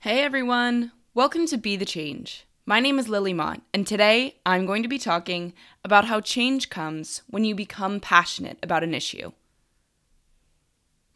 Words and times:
Hey 0.00 0.24
everyone, 0.24 0.90
welcome 1.14 1.46
to 1.46 1.56
Be 1.56 1.76
the 1.76 1.84
Change. 1.84 2.46
My 2.66 2.80
name 2.80 2.98
is 2.98 3.08
Lily 3.08 3.32
Mott, 3.32 3.60
and 3.72 3.86
today 3.86 4.38
I'm 4.44 4.66
going 4.66 4.82
to 4.82 4.88
be 4.88 4.98
talking 4.98 5.52
about 5.84 6.06
how 6.06 6.20
change 6.20 6.68
comes 6.68 7.22
when 7.28 7.44
you 7.44 7.54
become 7.54 8.00
passionate 8.00 8.58
about 8.60 8.82
an 8.82 8.92
issue. 8.92 9.30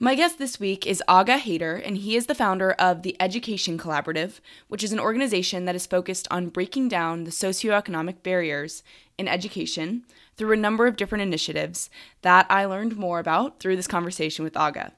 My 0.04 0.16
guest 0.16 0.36
this 0.36 0.58
week 0.58 0.84
is 0.84 1.00
Aga 1.06 1.38
Haider, 1.38 1.80
and 1.86 1.96
he 1.96 2.16
is 2.16 2.26
the 2.26 2.34
founder 2.34 2.72
of 2.72 3.02
the 3.02 3.14
Education 3.20 3.79
Collaborative, 3.79 4.40
which 4.66 4.82
is 4.82 4.90
an 4.90 4.98
organization 4.98 5.64
that 5.66 5.76
is 5.76 5.86
focused 5.86 6.26
on 6.29 6.48
breaking 6.48 6.88
down 6.88 7.22
the 7.22 7.30
socioeconomic 7.30 8.24
barriers 8.24 8.82
in 9.16 9.29
education 9.29 10.02
through 10.36 10.54
a 10.54 10.57
number 10.57 10.88
of 10.88 10.96
different 10.96 11.22
initiatives 11.22 11.88
that 12.22 12.46
I 12.50 12.64
learned 12.64 12.96
more 12.96 13.20
about 13.20 13.60
through 13.60 13.76
this 13.76 13.86
conversation 13.86 14.43
with 14.43 14.57
Aga. 14.57 14.90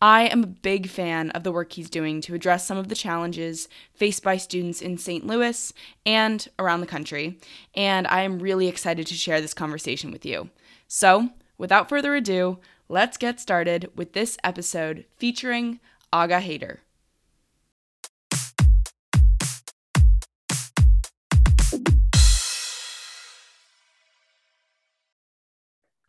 I 0.00 0.28
am 0.28 0.44
a 0.44 0.46
big 0.46 0.88
fan 0.88 1.30
of 1.30 1.42
the 1.42 1.50
work 1.50 1.72
he's 1.72 1.90
doing 1.90 2.20
to 2.20 2.34
address 2.36 2.64
some 2.64 2.78
of 2.78 2.86
the 2.86 2.94
challenges 2.94 3.68
faced 3.94 4.22
by 4.22 4.36
students 4.36 4.80
in 4.80 4.96
St. 4.96 5.26
Louis 5.26 5.72
and 6.06 6.46
around 6.60 6.82
the 6.82 6.86
country, 6.86 7.40
and 7.74 8.06
I 8.06 8.20
am 8.20 8.38
really 8.38 8.68
excited 8.68 9.08
to 9.08 9.14
share 9.14 9.40
this 9.40 9.54
conversation 9.54 10.12
with 10.12 10.24
you. 10.24 10.50
So, 10.86 11.30
without 11.58 11.88
further 11.88 12.14
ado, 12.14 12.60
let's 12.88 13.16
get 13.16 13.40
started 13.40 13.90
with 13.96 14.12
this 14.12 14.38
episode 14.44 15.04
featuring 15.16 15.80
Aga 16.12 16.40
Haider. 16.40 16.78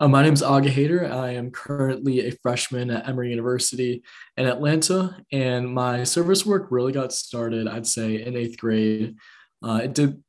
Uh, 0.00 0.06
my 0.06 0.22
name 0.22 0.32
is 0.32 0.44
Aga 0.44 0.70
Haider. 0.70 1.10
I 1.10 1.30
am 1.30 1.50
currently 1.50 2.20
a 2.20 2.30
freshman 2.30 2.88
at 2.92 3.08
Emory 3.08 3.30
University 3.30 4.04
in 4.36 4.46
Atlanta, 4.46 5.16
and 5.32 5.68
my 5.68 6.04
service 6.04 6.46
work 6.46 6.68
really 6.70 6.92
got 6.92 7.12
started, 7.12 7.66
I'd 7.66 7.88
say, 7.88 8.22
in 8.22 8.36
eighth 8.36 8.58
grade. 8.58 9.16
Uh, 9.60 9.80
it 9.82 9.94
did 9.94 10.22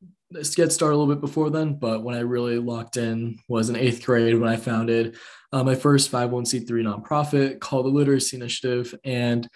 get 0.55 0.71
started 0.71 0.95
a 0.95 0.97
little 0.97 1.13
bit 1.13 1.21
before 1.21 1.51
then, 1.51 1.75
but 1.75 2.03
when 2.03 2.15
I 2.15 2.21
really 2.21 2.57
locked 2.57 2.97
in 2.97 3.37
was 3.47 3.69
in 3.69 3.75
eighth 3.75 4.03
grade 4.03 4.39
when 4.39 4.49
I 4.49 4.57
founded 4.57 5.17
uh, 5.51 5.63
my 5.63 5.75
first 5.75 6.11
501c3 6.11 6.69
nonprofit 6.69 7.59
called 7.59 7.85
the 7.85 7.89
Literacy 7.89 8.37
Initiative. 8.37 8.93
And 9.03 9.47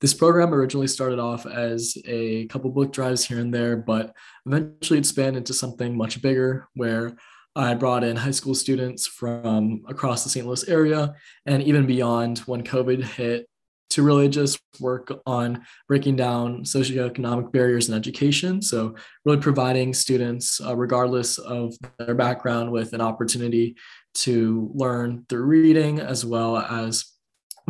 this 0.00 0.14
program 0.14 0.52
originally 0.52 0.88
started 0.88 1.18
off 1.18 1.46
as 1.46 1.96
a 2.06 2.46
couple 2.46 2.70
book 2.70 2.92
drives 2.92 3.24
here 3.24 3.38
and 3.38 3.54
there, 3.54 3.76
but 3.76 4.14
eventually 4.46 4.98
it 4.98 5.06
spanned 5.06 5.36
into 5.36 5.54
something 5.54 5.96
much 5.96 6.20
bigger 6.20 6.68
where 6.74 7.16
I 7.54 7.74
brought 7.74 8.02
in 8.02 8.16
high 8.16 8.30
school 8.30 8.54
students 8.54 9.06
from 9.06 9.82
across 9.86 10.24
the 10.24 10.30
St. 10.30 10.46
Louis 10.46 10.66
area 10.68 11.14
and 11.46 11.62
even 11.62 11.86
beyond 11.86 12.38
when 12.40 12.64
COVID 12.64 13.04
hit 13.04 13.46
to 13.90 14.02
really 14.02 14.28
just 14.28 14.58
work 14.80 15.12
on 15.26 15.62
breaking 15.86 16.16
down 16.16 16.62
socioeconomic 16.64 17.52
barriers 17.52 17.90
in 17.90 17.94
education. 17.94 18.62
So, 18.62 18.96
really 19.26 19.38
providing 19.38 19.92
students, 19.92 20.62
uh, 20.62 20.74
regardless 20.74 21.36
of 21.36 21.74
their 21.98 22.14
background, 22.14 22.72
with 22.72 22.94
an 22.94 23.02
opportunity 23.02 23.76
to 24.14 24.70
learn 24.74 25.24
through 25.28 25.44
reading 25.44 26.00
as 26.00 26.24
well 26.24 26.56
as 26.58 27.04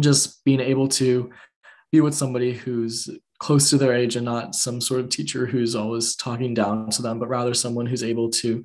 just 0.00 0.44
being 0.44 0.60
able 0.60 0.88
to 0.88 1.30
be 1.92 2.00
with 2.00 2.14
somebody 2.14 2.52
who's 2.52 3.08
close 3.38 3.70
to 3.70 3.76
their 3.76 3.92
age 3.92 4.14
and 4.14 4.24
not 4.24 4.54
some 4.54 4.80
sort 4.80 5.00
of 5.00 5.08
teacher 5.08 5.46
who's 5.46 5.74
always 5.74 6.14
talking 6.14 6.54
down 6.54 6.88
to 6.88 7.02
them, 7.02 7.18
but 7.18 7.28
rather 7.28 7.52
someone 7.52 7.86
who's 7.86 8.04
able 8.04 8.30
to 8.30 8.64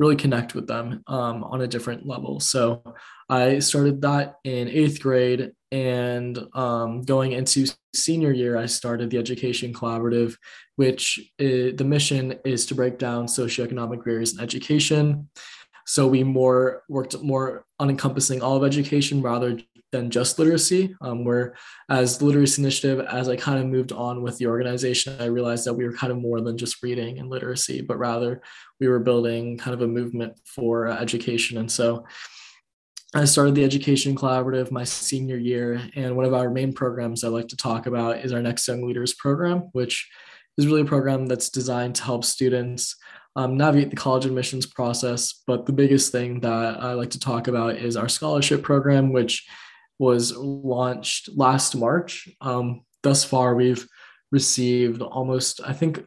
really 0.00 0.16
connect 0.16 0.54
with 0.54 0.66
them 0.66 1.02
um, 1.06 1.44
on 1.44 1.62
a 1.62 1.68
different 1.68 2.04
level. 2.04 2.40
So 2.40 2.82
I 3.28 3.60
started 3.60 4.02
that 4.02 4.34
in 4.42 4.68
eighth 4.68 5.00
grade. 5.00 5.52
And 5.70 6.38
um, 6.54 7.02
going 7.02 7.32
into 7.32 7.66
senior 7.94 8.32
year, 8.32 8.56
I 8.56 8.66
started 8.66 9.10
the 9.10 9.18
Education 9.18 9.72
Collaborative, 9.72 10.34
which 10.76 11.20
is, 11.38 11.76
the 11.76 11.84
mission 11.84 12.38
is 12.44 12.66
to 12.66 12.74
break 12.74 12.98
down 12.98 13.26
socioeconomic 13.26 14.04
barriers 14.04 14.34
in 14.34 14.40
education. 14.40 15.28
So 15.88 16.06
we 16.06 16.22
more 16.22 16.82
worked 16.90 17.18
more 17.22 17.64
on 17.80 17.88
encompassing 17.88 18.42
all 18.42 18.56
of 18.56 18.62
education 18.62 19.22
rather 19.22 19.58
than 19.90 20.10
just 20.10 20.38
literacy. 20.38 20.94
Um, 21.00 21.24
where 21.24 21.54
as 21.88 22.18
the 22.18 22.26
literacy 22.26 22.60
initiative, 22.60 23.00
as 23.06 23.30
I 23.30 23.36
kind 23.36 23.58
of 23.58 23.64
moved 23.64 23.92
on 23.92 24.20
with 24.20 24.36
the 24.36 24.48
organization, 24.48 25.16
I 25.18 25.26
realized 25.26 25.64
that 25.64 25.72
we 25.72 25.86
were 25.86 25.94
kind 25.94 26.12
of 26.12 26.18
more 26.18 26.42
than 26.42 26.58
just 26.58 26.82
reading 26.82 27.18
and 27.18 27.30
literacy, 27.30 27.80
but 27.80 27.98
rather 27.98 28.42
we 28.78 28.86
were 28.86 28.98
building 28.98 29.56
kind 29.56 29.72
of 29.72 29.80
a 29.80 29.88
movement 29.88 30.38
for 30.44 30.88
uh, 30.88 31.00
education. 31.00 31.56
And 31.56 31.72
so 31.72 32.04
I 33.14 33.24
started 33.24 33.54
the 33.54 33.64
Education 33.64 34.14
Collaborative 34.14 34.70
my 34.70 34.84
senior 34.84 35.38
year, 35.38 35.80
and 35.96 36.14
one 36.14 36.26
of 36.26 36.34
our 36.34 36.50
main 36.50 36.74
programs 36.74 37.24
I 37.24 37.28
like 37.28 37.48
to 37.48 37.56
talk 37.56 37.86
about 37.86 38.22
is 38.22 38.34
our 38.34 38.42
Next 38.42 38.68
Young 38.68 38.86
Leaders 38.86 39.14
program, 39.14 39.70
which 39.72 40.06
is 40.58 40.66
really 40.66 40.82
a 40.82 40.84
program 40.84 41.24
that's 41.24 41.48
designed 41.48 41.94
to 41.94 42.02
help 42.02 42.26
students 42.26 42.94
um, 43.38 43.56
navigate 43.56 43.90
the 43.90 43.96
college 43.96 44.26
admissions 44.26 44.66
process. 44.66 45.42
But 45.46 45.64
the 45.64 45.72
biggest 45.72 46.10
thing 46.10 46.40
that 46.40 46.82
I 46.82 46.94
like 46.94 47.10
to 47.10 47.20
talk 47.20 47.46
about 47.46 47.76
is 47.76 47.96
our 47.96 48.08
scholarship 48.08 48.64
program, 48.64 49.12
which 49.12 49.46
was 50.00 50.36
launched 50.36 51.30
last 51.36 51.76
March. 51.76 52.28
Um, 52.40 52.84
thus 53.04 53.22
far, 53.22 53.54
we've 53.54 53.86
received 54.32 55.02
almost, 55.02 55.60
I 55.64 55.72
think, 55.72 56.04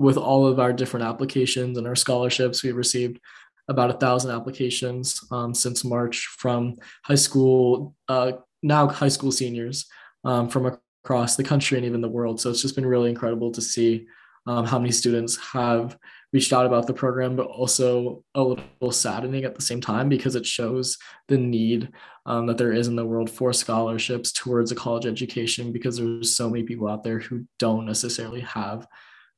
with 0.00 0.16
all 0.16 0.44
of 0.44 0.58
our 0.58 0.72
different 0.72 1.06
applications 1.06 1.78
and 1.78 1.86
our 1.86 1.94
scholarships, 1.94 2.64
we've 2.64 2.74
received 2.76 3.20
about 3.68 3.90
a 3.90 3.98
thousand 4.04 4.32
applications 4.32 5.20
um, 5.30 5.54
since 5.54 5.84
March 5.84 6.26
from 6.36 6.74
high 7.04 7.14
school, 7.14 7.94
uh, 8.08 8.32
now 8.64 8.88
high 8.88 9.06
school 9.06 9.30
seniors 9.30 9.86
um, 10.24 10.48
from 10.48 10.76
across 11.04 11.36
the 11.36 11.44
country 11.44 11.78
and 11.78 11.86
even 11.86 12.00
the 12.00 12.08
world. 12.08 12.40
So 12.40 12.50
it's 12.50 12.62
just 12.62 12.74
been 12.74 12.86
really 12.86 13.10
incredible 13.10 13.52
to 13.52 13.62
see 13.62 14.04
um, 14.48 14.66
how 14.66 14.80
many 14.80 14.90
students 14.90 15.36
have 15.52 15.96
reached 16.32 16.52
out 16.52 16.66
about 16.66 16.86
the 16.86 16.94
program, 16.94 17.36
but 17.36 17.46
also 17.46 18.24
a 18.34 18.42
little 18.42 18.90
saddening 18.90 19.44
at 19.44 19.54
the 19.54 19.62
same 19.62 19.80
time 19.80 20.08
because 20.08 20.34
it 20.34 20.46
shows 20.46 20.96
the 21.28 21.36
need 21.36 21.90
um, 22.24 22.46
that 22.46 22.56
there 22.56 22.72
is 22.72 22.88
in 22.88 22.96
the 22.96 23.04
world 23.04 23.28
for 23.28 23.52
scholarships 23.52 24.32
towards 24.32 24.72
a 24.72 24.74
college 24.74 25.06
education 25.06 25.72
because 25.72 25.98
there's 25.98 26.34
so 26.34 26.48
many 26.48 26.64
people 26.64 26.88
out 26.88 27.02
there 27.02 27.18
who 27.18 27.44
don't 27.58 27.84
necessarily 27.84 28.40
have 28.40 28.86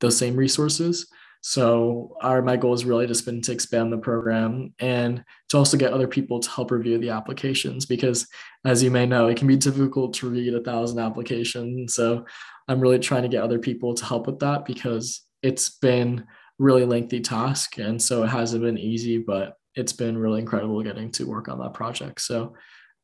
those 0.00 0.16
same 0.16 0.37
resources. 0.37 1.06
So 1.41 2.16
our 2.22 2.41
my 2.41 2.56
goal 2.56 2.72
is 2.72 2.87
really 2.87 3.06
just 3.06 3.27
been 3.27 3.43
to 3.43 3.53
expand 3.53 3.93
the 3.93 3.99
program 3.99 4.72
and 4.78 5.22
to 5.50 5.59
also 5.59 5.77
get 5.77 5.93
other 5.93 6.09
people 6.09 6.41
to 6.41 6.49
help 6.49 6.71
review 6.71 6.97
the 6.97 7.10
applications 7.10 7.84
because 7.84 8.27
as 8.65 8.83
you 8.83 8.91
may 8.91 9.04
know, 9.04 9.27
it 9.27 9.37
can 9.37 9.47
be 9.47 9.56
difficult 9.56 10.15
to 10.15 10.31
read 10.31 10.54
a 10.54 10.62
thousand 10.62 11.00
applications. 11.00 11.94
So 11.94 12.25
I'm 12.66 12.81
really 12.81 12.99
trying 12.99 13.25
to 13.25 13.28
get 13.28 13.43
other 13.43 13.59
people 13.59 13.93
to 13.93 14.04
help 14.06 14.27
with 14.27 14.38
that 14.38 14.65
because 14.65 15.21
it's 15.43 15.69
been 15.69 16.25
really 16.59 16.84
lengthy 16.84 17.20
task. 17.20 17.78
And 17.78 18.00
so 18.00 18.22
it 18.22 18.28
hasn't 18.28 18.62
been 18.62 18.78
easy, 18.78 19.19
but 19.19 19.56
it's 19.75 19.92
been 19.92 20.16
really 20.16 20.41
incredible 20.41 20.82
getting 20.82 21.10
to 21.12 21.25
work 21.25 21.48
on 21.48 21.59
that 21.59 21.75
project. 21.75 22.20
So 22.20 22.54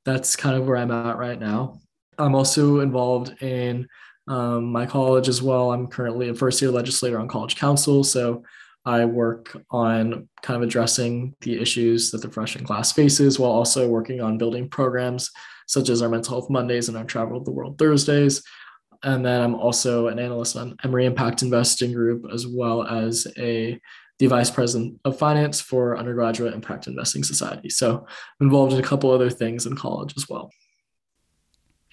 that's 0.04 0.36
kind 0.36 0.56
of 0.56 0.66
where 0.66 0.76
I'm 0.76 0.90
at 0.90 1.18
right 1.18 1.38
now. 1.38 1.80
I'm 2.18 2.34
also 2.34 2.80
involved 2.80 3.42
in 3.42 3.88
um, 4.28 4.70
my 4.70 4.86
college 4.86 5.28
as 5.28 5.42
well. 5.42 5.72
I'm 5.72 5.88
currently 5.88 6.28
a 6.28 6.34
first 6.34 6.62
year 6.62 6.70
legislator 6.70 7.18
on 7.18 7.28
college 7.28 7.56
council. 7.56 8.04
So 8.04 8.44
I 8.84 9.04
work 9.04 9.56
on 9.70 10.28
kind 10.42 10.56
of 10.56 10.62
addressing 10.62 11.34
the 11.40 11.60
issues 11.60 12.10
that 12.10 12.22
the 12.22 12.30
freshman 12.30 12.64
class 12.64 12.92
faces 12.92 13.38
while 13.38 13.50
also 13.50 13.88
working 13.88 14.20
on 14.20 14.38
building 14.38 14.68
programs 14.68 15.30
such 15.66 15.88
as 15.88 16.02
our 16.02 16.08
mental 16.08 16.34
health 16.34 16.50
Mondays 16.50 16.88
and 16.88 16.96
our 16.96 17.04
travel 17.04 17.40
the 17.44 17.52
world 17.52 17.78
Thursdays, 17.78 18.42
and 19.02 19.24
then 19.24 19.40
I'm 19.40 19.54
also 19.54 20.08
an 20.08 20.18
analyst 20.18 20.56
on 20.56 20.76
Emory 20.84 21.06
Impact 21.06 21.42
Investing 21.42 21.92
Group, 21.92 22.26
as 22.32 22.47
well 22.47 22.84
as 22.84 23.26
a 23.38 23.80
the 24.18 24.26
vice 24.26 24.50
president 24.50 25.00
of 25.06 25.18
finance 25.18 25.62
for 25.62 25.97
undergraduate 25.97 26.52
impact 26.52 26.86
investing 26.86 27.24
society. 27.24 27.70
So 27.70 28.06
I'm 28.38 28.47
involved 28.47 28.74
in 28.74 28.78
a 28.78 28.82
couple 28.82 29.10
other 29.10 29.30
things 29.30 29.64
in 29.64 29.74
college 29.74 30.12
as 30.14 30.28
well. 30.28 30.50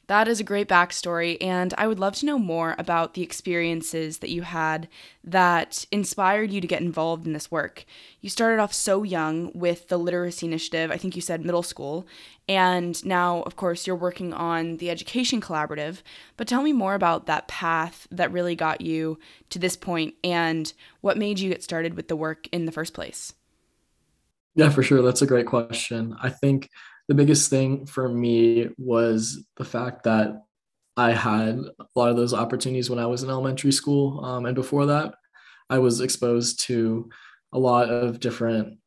That 0.07 0.29
is 0.29 0.39
a 0.39 0.45
great 0.45 0.69
backstory, 0.69 1.35
and 1.41 1.73
I 1.77 1.85
would 1.85 1.99
love 1.99 2.15
to 2.15 2.25
know 2.25 2.39
more 2.39 2.75
about 2.77 3.13
the 3.13 3.23
experiences 3.23 4.19
that 4.19 4.29
you 4.29 4.43
had 4.43 4.87
that 5.21 5.85
inspired 5.91 6.49
you 6.49 6.61
to 6.61 6.67
get 6.67 6.81
involved 6.81 7.27
in 7.27 7.33
this 7.33 7.51
work. 7.51 7.83
You 8.21 8.29
started 8.29 8.61
off 8.61 8.71
so 8.73 9.03
young 9.03 9.51
with 9.53 9.89
the 9.89 9.97
literacy 9.97 10.45
initiative, 10.45 10.91
I 10.91 10.97
think 10.97 11.17
you 11.17 11.21
said 11.21 11.43
middle 11.43 11.61
school, 11.61 12.07
and 12.47 13.03
now, 13.05 13.41
of 13.41 13.57
course, 13.57 13.85
you're 13.85 13.97
working 13.97 14.33
on 14.33 14.77
the 14.77 14.89
education 14.89 15.41
collaborative. 15.41 16.01
But 16.37 16.47
tell 16.47 16.61
me 16.61 16.71
more 16.71 16.95
about 16.95 17.25
that 17.25 17.49
path 17.49 18.07
that 18.09 18.31
really 18.31 18.55
got 18.55 18.79
you 18.79 19.19
to 19.49 19.59
this 19.59 19.75
point 19.75 20.15
and 20.23 20.71
what 21.01 21.17
made 21.17 21.39
you 21.39 21.49
get 21.49 21.63
started 21.63 21.95
with 21.95 22.07
the 22.07 22.15
work 22.15 22.47
in 22.53 22.63
the 22.63 22.71
first 22.71 22.93
place. 22.93 23.33
Yeah, 24.55 24.69
for 24.69 24.83
sure. 24.83 25.01
That's 25.01 25.21
a 25.21 25.27
great 25.27 25.47
question. 25.47 26.15
I 26.23 26.29
think 26.29 26.69
the 27.07 27.15
biggest 27.15 27.49
thing 27.49 27.85
for 27.85 28.09
me 28.09 28.69
was 28.77 29.45
the 29.55 29.65
fact 29.65 30.03
that 30.03 30.43
I 30.97 31.11
had 31.11 31.59
a 31.79 31.85
lot 31.95 32.09
of 32.09 32.17
those 32.17 32.33
opportunities 32.33 32.89
when 32.89 32.99
I 32.99 33.05
was 33.05 33.23
in 33.23 33.29
elementary 33.29 33.71
school. 33.71 34.25
Um, 34.25 34.45
and 34.45 34.55
before 34.55 34.87
that, 34.87 35.13
I 35.69 35.79
was 35.79 36.01
exposed 36.01 36.61
to 36.61 37.09
a 37.53 37.59
lot 37.59 37.89
of 37.89 38.19
different 38.19 38.79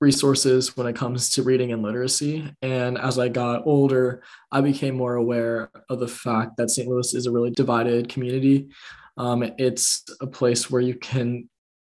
resources 0.00 0.76
when 0.76 0.86
it 0.86 0.96
comes 0.96 1.30
to 1.30 1.42
reading 1.42 1.72
and 1.72 1.82
literacy. 1.82 2.50
And 2.62 2.98
as 2.98 3.18
I 3.18 3.28
got 3.28 3.66
older, 3.66 4.22
I 4.50 4.60
became 4.60 4.96
more 4.96 5.14
aware 5.14 5.70
of 5.88 6.00
the 6.00 6.08
fact 6.08 6.56
that 6.56 6.70
St. 6.70 6.88
Louis 6.88 7.14
is 7.14 7.26
a 7.26 7.30
really 7.32 7.50
divided 7.50 8.08
community. 8.08 8.68
Um, 9.16 9.42
it's 9.58 10.04
a 10.20 10.26
place 10.26 10.70
where 10.70 10.82
you 10.82 10.94
can 10.94 11.48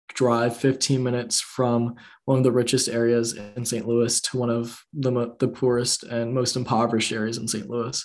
drive 0.10 0.56
15 0.58 1.02
minutes 1.04 1.42
from 1.42 1.96
one 2.26 2.38
of 2.38 2.44
the 2.44 2.52
richest 2.52 2.90
areas 2.90 3.34
in 3.56 3.66
St. 3.66 3.88
Louis 3.88 4.20
to 4.22 4.38
one 4.38 4.50
of 4.50 4.84
the, 4.94 5.36
the 5.40 5.48
poorest 5.48 6.04
and 6.04 6.34
most 6.34 6.56
impoverished 6.56 7.12
areas 7.12 7.38
in 7.38 7.48
St. 7.48 7.70
Louis. 7.70 8.04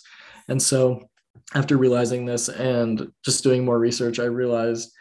And 0.49 0.61
so, 0.61 1.09
after 1.55 1.77
realizing 1.77 2.27
this 2.27 2.49
and 2.49 3.11
just 3.25 3.43
doing 3.43 3.65
more 3.65 3.79
research, 3.79 4.19
I 4.19 4.25
realized 4.25 4.93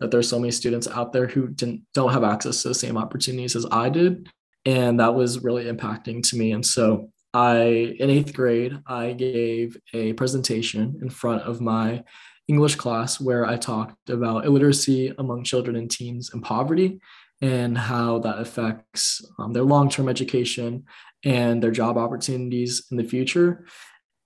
that 0.00 0.10
there's 0.10 0.28
so 0.28 0.38
many 0.38 0.50
students 0.50 0.86
out 0.86 1.12
there 1.12 1.26
who 1.26 1.48
didn't 1.48 1.82
don't 1.94 2.12
have 2.12 2.24
access 2.24 2.62
to 2.62 2.68
the 2.68 2.74
same 2.74 2.96
opportunities 2.96 3.56
as 3.56 3.66
I 3.70 3.88
did, 3.88 4.28
and 4.64 5.00
that 5.00 5.14
was 5.14 5.42
really 5.42 5.64
impacting 5.64 6.22
to 6.28 6.36
me. 6.36 6.52
And 6.52 6.64
so, 6.64 7.10
I 7.34 7.94
in 7.98 8.10
eighth 8.10 8.34
grade, 8.34 8.78
I 8.86 9.12
gave 9.12 9.76
a 9.92 10.12
presentation 10.14 10.98
in 11.02 11.10
front 11.10 11.42
of 11.42 11.60
my 11.60 12.04
English 12.48 12.76
class 12.76 13.20
where 13.20 13.46
I 13.46 13.56
talked 13.56 14.10
about 14.10 14.46
illiteracy 14.46 15.14
among 15.18 15.44
children 15.44 15.76
and 15.76 15.90
teens 15.90 16.30
and 16.32 16.42
poverty 16.42 17.00
and 17.40 17.76
how 17.78 18.18
that 18.20 18.38
affects 18.38 19.24
um, 19.38 19.52
their 19.52 19.62
long 19.62 19.88
term 19.88 20.08
education 20.08 20.84
and 21.24 21.62
their 21.62 21.70
job 21.70 21.96
opportunities 21.96 22.86
in 22.90 22.96
the 22.96 23.04
future. 23.04 23.64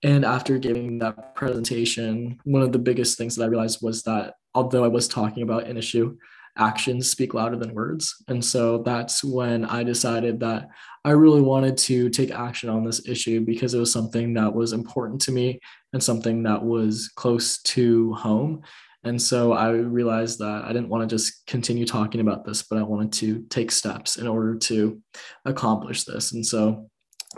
And 0.02 0.24
after 0.24 0.58
giving 0.58 0.98
that 0.98 1.34
presentation, 1.34 2.40
one 2.44 2.62
of 2.62 2.72
the 2.72 2.78
biggest 2.78 3.18
things 3.18 3.36
that 3.36 3.44
I 3.44 3.48
realized 3.48 3.80
was 3.82 4.02
that 4.04 4.34
although 4.54 4.84
I 4.84 4.88
was 4.88 5.08
talking 5.08 5.42
about 5.42 5.66
an 5.66 5.76
issue, 5.76 6.16
actions 6.56 7.10
speak 7.10 7.34
louder 7.34 7.56
than 7.56 7.74
words. 7.74 8.22
And 8.28 8.44
so 8.44 8.82
that's 8.82 9.24
when 9.24 9.64
I 9.64 9.82
decided 9.82 10.40
that 10.40 10.68
I 11.04 11.10
really 11.10 11.40
wanted 11.40 11.76
to 11.78 12.10
take 12.10 12.30
action 12.30 12.68
on 12.68 12.84
this 12.84 13.08
issue 13.08 13.40
because 13.40 13.74
it 13.74 13.78
was 13.78 13.92
something 13.92 14.34
that 14.34 14.54
was 14.54 14.72
important 14.72 15.20
to 15.22 15.32
me 15.32 15.60
and 15.92 16.02
something 16.02 16.42
that 16.44 16.62
was 16.62 17.10
close 17.16 17.60
to 17.62 18.12
home. 18.14 18.62
And 19.04 19.20
so 19.20 19.52
I 19.52 19.70
realized 19.70 20.38
that 20.38 20.64
I 20.64 20.68
didn't 20.68 20.88
want 20.88 21.08
to 21.08 21.16
just 21.16 21.44
continue 21.46 21.84
talking 21.84 22.20
about 22.20 22.44
this, 22.44 22.62
but 22.62 22.78
I 22.78 22.82
wanted 22.82 23.12
to 23.14 23.44
take 23.50 23.72
steps 23.72 24.16
in 24.16 24.28
order 24.28 24.54
to 24.56 25.00
accomplish 25.44 26.04
this. 26.04 26.32
And 26.32 26.46
so 26.46 26.88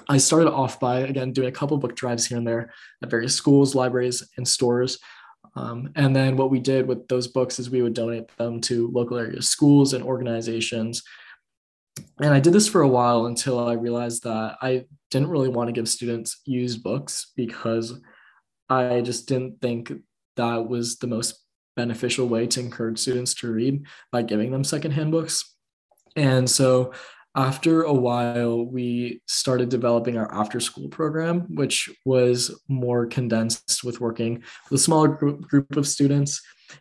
I 0.08 0.18
started 0.18 0.50
off 0.50 0.78
by, 0.78 1.00
again, 1.00 1.32
doing 1.32 1.48
a 1.48 1.52
couple 1.52 1.78
book 1.78 1.96
drives 1.96 2.26
here 2.26 2.36
and 2.36 2.46
there 2.46 2.72
at 3.02 3.10
various 3.10 3.34
schools, 3.34 3.74
libraries, 3.74 4.28
and 4.36 4.46
stores. 4.46 4.98
Um, 5.56 5.90
and 5.94 6.14
then 6.14 6.36
what 6.36 6.50
we 6.50 6.58
did 6.58 6.88
with 6.88 7.06
those 7.06 7.28
books 7.28 7.58
is 7.58 7.70
we 7.70 7.82
would 7.82 7.94
donate 7.94 8.28
them 8.38 8.60
to 8.62 8.90
local 8.90 9.18
area 9.18 9.40
schools 9.40 9.92
and 9.92 10.02
organizations 10.02 11.02
and 12.20 12.32
I 12.32 12.40
did 12.40 12.52
this 12.52 12.68
for 12.68 12.82
a 12.82 12.88
while 12.88 13.26
until 13.26 13.58
I 13.58 13.74
realized 13.74 14.24
that 14.24 14.56
I 14.60 14.86
didn't 15.10 15.30
really 15.30 15.48
want 15.48 15.68
to 15.68 15.72
give 15.72 15.88
students 15.88 16.40
used 16.44 16.82
books 16.82 17.32
because 17.36 18.00
I 18.68 19.00
just 19.00 19.28
didn't 19.28 19.60
think 19.60 19.92
that 20.36 20.68
was 20.68 20.98
the 20.98 21.06
most 21.06 21.40
beneficial 21.76 22.28
way 22.28 22.46
to 22.46 22.60
encourage 22.60 22.98
students 22.98 23.34
to 23.34 23.52
read 23.52 23.84
by 24.12 24.22
giving 24.22 24.50
them 24.50 24.64
secondhand 24.64 25.10
books. 25.10 25.54
And 26.16 26.48
so 26.48 26.92
after 27.36 27.82
a 27.82 27.92
while, 27.92 28.64
we 28.64 29.20
started 29.26 29.68
developing 29.68 30.16
our 30.16 30.32
after 30.32 30.60
school 30.60 30.88
program, 30.88 31.40
which 31.54 31.90
was 32.04 32.60
more 32.68 33.06
condensed 33.06 33.82
with 33.82 34.00
working 34.00 34.42
with 34.70 34.80
a 34.80 34.82
smaller 34.82 35.08
group, 35.08 35.76
of 35.76 35.88
students 35.88 36.40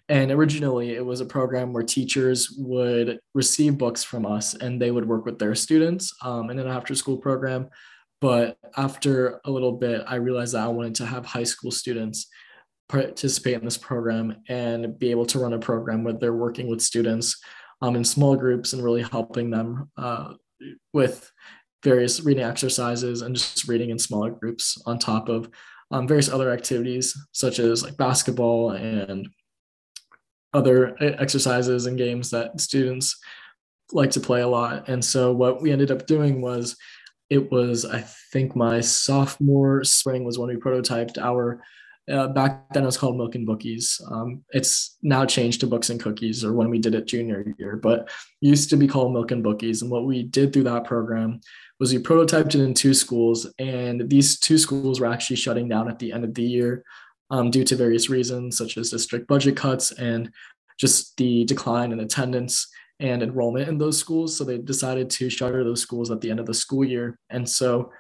and 0.10 0.32
originally, 0.32 0.92
it 0.96 1.06
was 1.06 1.22
a 1.22 1.26
program 1.26 1.74
where 1.74 1.84
teachers 1.84 2.56
would 2.58 3.20
receive 3.34 3.78
books 3.78 4.04
from 4.04 4.26
us 4.26 4.54
and 4.54 4.82
they 4.82 4.92
would 4.92 5.08
work 5.08 5.26
with 5.26 5.40
their 5.40 5.56
students 5.56 6.14
um, 6.22 6.50
in 6.50 6.60
an 6.60 6.68
after 6.68 6.96
school 6.96 7.18
program. 7.18 7.70
But 8.22 8.58
after 8.78 9.42
a 9.46 9.52
little 9.52 9.74
bit, 9.74 10.04
I 10.08 10.16
realized 10.16 10.54
that 10.54 10.64
I 10.64 10.68
wanted 10.68 10.96
to 10.96 11.06
have 11.06 11.26
high 11.26 11.44
school 11.44 11.72
students 11.72 12.28
participate 12.90 13.56
in 13.56 13.66
this 13.66 13.78
program 13.78 14.38
and 14.48 14.98
be 14.98 15.12
able 15.12 15.26
to 15.28 15.40
run 15.40 15.54
a 15.54 15.60
program 15.60 16.04
where 16.04 16.14
they're 16.14 16.34
working 16.34 16.68
with 16.68 16.82
students 16.82 17.42
um, 17.82 17.96
in 17.96 18.04
small 18.04 18.36
groups 18.36 18.74
and 18.74 18.84
really 18.84 19.02
helping 19.04 19.50
them 19.50 19.90
uh, 19.98 20.34
with 20.94 21.32
various 21.84 22.22
reading 22.22 22.44
exercises 22.44 23.22
and 23.22 23.36
just 23.36 23.68
reading 23.68 23.90
in 23.90 24.00
smaller 24.00 24.32
groups 24.32 24.82
on 24.86 24.98
top 24.98 25.30
of 25.30 25.50
um, 25.92 26.08
various 26.08 26.30
other 26.30 26.52
activities 26.52 27.16
such 27.34 27.60
as 27.60 27.84
like 27.84 27.98
basketball 27.98 28.72
and 28.72 29.28
other 30.54 30.96
exercises 31.02 31.86
and 31.86 31.98
games 31.98 32.30
that 32.30 32.60
students 32.60 33.20
like 33.92 34.12
to 34.12 34.20
play 34.20 34.42
a 34.42 34.48
lot. 34.48 34.88
And 34.88 35.04
so 35.04 35.34
what 35.34 35.62
we 35.62 35.72
ended 35.72 35.92
up 35.92 36.08
doing 36.08 36.42
was 36.42 36.76
it 37.30 37.52
was, 37.52 37.86
I 37.86 38.02
think 38.32 38.56
my 38.56 38.80
sophomore 38.80 39.84
spring 39.84 40.24
was 40.24 40.38
when 40.38 40.50
we 40.50 40.56
prototyped 40.56 41.18
our 41.18 41.62
uh, 42.12 42.28
back 42.28 42.74
then 42.74 42.84
it 42.84 42.86
was 42.86 42.98
called 42.98 43.18
Milk 43.18 43.36
and 43.36 43.48
Bookies. 43.48 44.02
Um, 44.12 44.44
it's 44.50 44.98
now 45.02 45.26
changed 45.26 45.62
to 45.62 45.68
Books 45.68 45.90
and 45.90 46.02
Cookies, 46.02 46.44
or 46.44 46.54
when 46.54 46.70
we 46.70 46.80
did 46.80 46.96
it 46.96 47.08
junior 47.08 47.54
year, 47.58 47.78
but 47.78 48.10
used 48.42 48.70
to 48.72 48.78
be 48.78 48.88
called 48.88 49.14
Milk 49.14 49.32
and 49.32 49.44
Bookies. 49.44 49.82
And 49.82 49.90
what 49.90 50.06
we 50.06 50.24
did 50.24 50.52
through 50.52 50.64
that 50.64 50.84
program 50.84 51.40
was 51.80 51.94
we 51.94 52.00
prototyped 52.00 52.56
it 52.56 52.62
in 52.62 52.74
two 52.74 52.94
schools, 52.94 53.48
and 53.58 54.10
these 54.10 54.40
two 54.40 54.58
schools 54.58 55.00
were 55.00 55.08
actually 55.08 55.38
shutting 55.38 55.70
down 55.70 55.90
at 55.90 56.00
the 56.00 56.12
end 56.12 56.26
of 56.26 56.34
the 56.34 56.44
year 56.44 56.84
um, 57.30 57.50
due 57.50 57.64
to 57.64 57.76
various 57.76 58.10
reasons, 58.10 58.58
such 58.58 58.78
as 58.78 58.92
district 58.92 59.28
budget 59.28 59.56
cuts 59.56 59.92
and 59.92 60.32
just 60.78 61.16
the 61.18 61.46
decline 61.46 61.92
in 61.92 62.00
attendance 62.00 62.68
and 63.00 63.24
enrollment 63.24 63.70
in 63.70 63.78
those 63.78 63.98
schools. 63.98 64.38
So 64.38 64.44
they 64.44 64.58
decided 64.58 65.10
to 65.12 65.30
shutter 65.30 65.64
those 65.64 65.82
schools 65.82 66.12
at 66.12 66.22
the 66.22 66.30
end 66.30 66.40
of 66.40 66.46
the 66.46 66.54
school 66.54 66.84
year. 66.84 67.18
And 67.30 67.48
so 67.48 67.92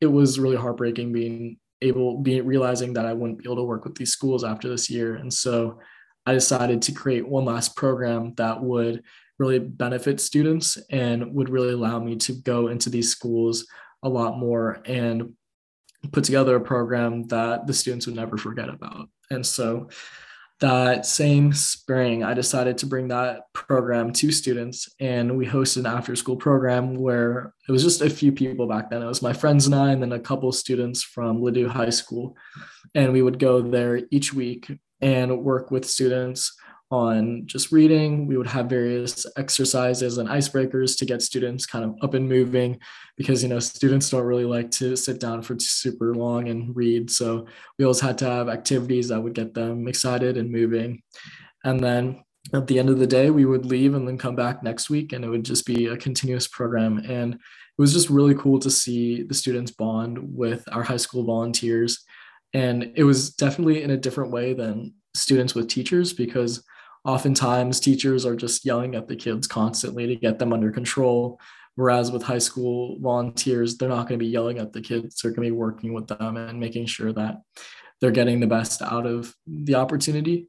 it 0.00 0.06
was 0.06 0.38
really 0.38 0.56
heartbreaking 0.56 1.12
being 1.12 1.58
able, 1.82 2.18
being 2.18 2.46
realizing 2.46 2.92
that 2.94 3.06
I 3.06 3.12
wouldn't 3.12 3.38
be 3.38 3.44
able 3.44 3.56
to 3.56 3.62
work 3.62 3.84
with 3.84 3.94
these 3.94 4.12
schools 4.12 4.44
after 4.44 4.68
this 4.68 4.88
year. 4.88 5.16
And 5.16 5.32
so 5.32 5.78
I 6.24 6.32
decided 6.32 6.82
to 6.82 6.92
create 6.92 7.26
one 7.26 7.44
last 7.44 7.76
program 7.76 8.34
that 8.36 8.62
would 8.62 9.02
really 9.38 9.58
benefit 9.58 10.20
students 10.20 10.78
and 10.90 11.34
would 11.34 11.48
really 11.48 11.74
allow 11.74 11.98
me 11.98 12.16
to 12.16 12.32
go 12.32 12.68
into 12.68 12.90
these 12.90 13.10
schools 13.10 13.66
a 14.02 14.08
lot 14.08 14.38
more 14.38 14.80
and 14.86 15.34
put 16.12 16.24
together 16.24 16.56
a 16.56 16.60
program 16.60 17.26
that 17.28 17.66
the 17.66 17.74
students 17.74 18.06
would 18.06 18.16
never 18.16 18.36
forget 18.36 18.68
about. 18.68 19.08
And 19.30 19.44
so 19.44 19.88
that 20.60 21.04
same 21.04 21.52
spring, 21.52 22.24
I 22.24 22.32
decided 22.32 22.78
to 22.78 22.86
bring 22.86 23.08
that 23.08 23.52
program 23.52 24.12
to 24.14 24.30
students, 24.30 24.88
and 25.00 25.36
we 25.36 25.46
hosted 25.46 25.78
an 25.78 25.86
after 25.86 26.16
school 26.16 26.36
program 26.36 26.94
where 26.94 27.52
it 27.68 27.72
was 27.72 27.82
just 27.82 28.00
a 28.00 28.08
few 28.08 28.32
people 28.32 28.66
back 28.66 28.90
then. 28.90 29.02
It 29.02 29.06
was 29.06 29.22
my 29.22 29.32
friends 29.32 29.66
and 29.66 29.74
I, 29.74 29.92
and 29.92 30.02
then 30.02 30.12
a 30.12 30.20
couple 30.20 30.50
students 30.52 31.02
from 31.02 31.40
Ladue 31.42 31.68
High 31.68 31.90
School. 31.90 32.36
And 32.94 33.12
we 33.12 33.22
would 33.22 33.38
go 33.38 33.60
there 33.60 34.00
each 34.10 34.32
week 34.32 34.70
and 35.00 35.44
work 35.44 35.70
with 35.70 35.84
students 35.84 36.56
on 36.90 37.46
just 37.46 37.72
reading. 37.72 38.26
We 38.26 38.36
would 38.36 38.46
have 38.46 38.66
various 38.66 39.26
exercises 39.36 40.18
and 40.18 40.28
icebreakers 40.28 40.96
to 40.98 41.04
get 41.04 41.22
students 41.22 41.66
kind 41.66 41.84
of 41.84 41.96
up 42.02 42.14
and 42.14 42.28
moving 42.28 42.78
because, 43.16 43.42
you 43.42 43.48
know, 43.48 43.58
students 43.58 44.10
don't 44.10 44.24
really 44.24 44.44
like 44.44 44.70
to 44.72 44.96
sit 44.96 45.18
down 45.18 45.42
for 45.42 45.56
super 45.58 46.14
long 46.14 46.48
and 46.48 46.76
read. 46.76 47.10
So 47.10 47.46
we 47.78 47.84
always 47.84 48.00
had 48.00 48.18
to 48.18 48.26
have 48.26 48.48
activities 48.48 49.08
that 49.08 49.20
would 49.20 49.34
get 49.34 49.54
them 49.54 49.88
excited 49.88 50.36
and 50.36 50.50
moving. 50.50 51.02
And 51.64 51.80
then 51.80 52.22
at 52.54 52.68
the 52.68 52.78
end 52.78 52.88
of 52.88 52.98
the 52.98 53.06
day, 53.06 53.30
we 53.30 53.44
would 53.44 53.66
leave 53.66 53.94
and 53.94 54.06
then 54.06 54.18
come 54.18 54.36
back 54.36 54.62
next 54.62 54.88
week 54.88 55.12
and 55.12 55.24
it 55.24 55.28
would 55.28 55.44
just 55.44 55.66
be 55.66 55.86
a 55.86 55.96
continuous 55.96 56.46
program. 56.46 56.98
And 56.98 57.34
it 57.34 57.82
was 57.82 57.92
just 57.92 58.10
really 58.10 58.34
cool 58.36 58.60
to 58.60 58.70
see 58.70 59.22
the 59.22 59.34
students 59.34 59.72
bond 59.72 60.18
with 60.20 60.64
our 60.70 60.84
high 60.84 60.96
school 60.96 61.24
volunteers. 61.24 62.04
And 62.54 62.92
it 62.94 63.02
was 63.02 63.34
definitely 63.34 63.82
in 63.82 63.90
a 63.90 63.96
different 63.96 64.30
way 64.30 64.52
than 64.54 64.94
students 65.14 65.54
with 65.54 65.68
teachers 65.68 66.12
because 66.12 66.62
oftentimes 67.06 67.80
teachers 67.80 68.26
are 68.26 68.36
just 68.36 68.64
yelling 68.64 68.94
at 68.94 69.08
the 69.08 69.16
kids 69.16 69.46
constantly 69.46 70.06
to 70.06 70.16
get 70.16 70.38
them 70.38 70.52
under 70.52 70.70
control 70.70 71.40
whereas 71.76 72.10
with 72.10 72.22
high 72.22 72.38
school 72.38 72.98
volunteers 73.00 73.76
they're 73.76 73.88
not 73.88 74.08
going 74.08 74.18
to 74.18 74.24
be 74.24 74.30
yelling 74.30 74.58
at 74.58 74.72
the 74.72 74.80
kids 74.80 75.20
they're 75.22 75.30
going 75.30 75.46
to 75.46 75.52
be 75.54 75.58
working 75.58 75.94
with 75.94 76.06
them 76.06 76.36
and 76.36 76.60
making 76.60 76.86
sure 76.86 77.12
that 77.12 77.40
they're 78.00 78.10
getting 78.10 78.40
the 78.40 78.46
best 78.46 78.82
out 78.82 79.06
of 79.06 79.34
the 79.46 79.74
opportunity. 79.74 80.48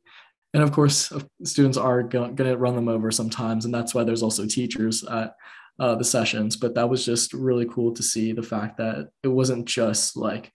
And 0.54 0.64
of 0.64 0.72
course 0.72 1.12
students 1.44 1.78
are 1.78 2.04
going 2.04 2.36
to 2.36 2.58
run 2.58 2.76
them 2.76 2.90
over 2.90 3.12
sometimes 3.12 3.66
and 3.66 3.74
that's 3.74 3.94
why 3.94 4.04
there's 4.04 4.24
also 4.24 4.46
teachers 4.46 5.04
at 5.04 5.36
uh, 5.80 5.96
the 5.96 6.04
sessions. 6.04 6.56
But 6.56 6.74
that 6.76 6.90
was 6.90 7.06
just 7.06 7.34
really 7.34 7.66
cool 7.66 7.94
to 7.94 8.04
see 8.04 8.32
the 8.32 8.44
fact 8.44 8.78
that 8.78 9.10
it 9.24 9.28
wasn't 9.28 9.66
just 9.66 10.18
like 10.18 10.52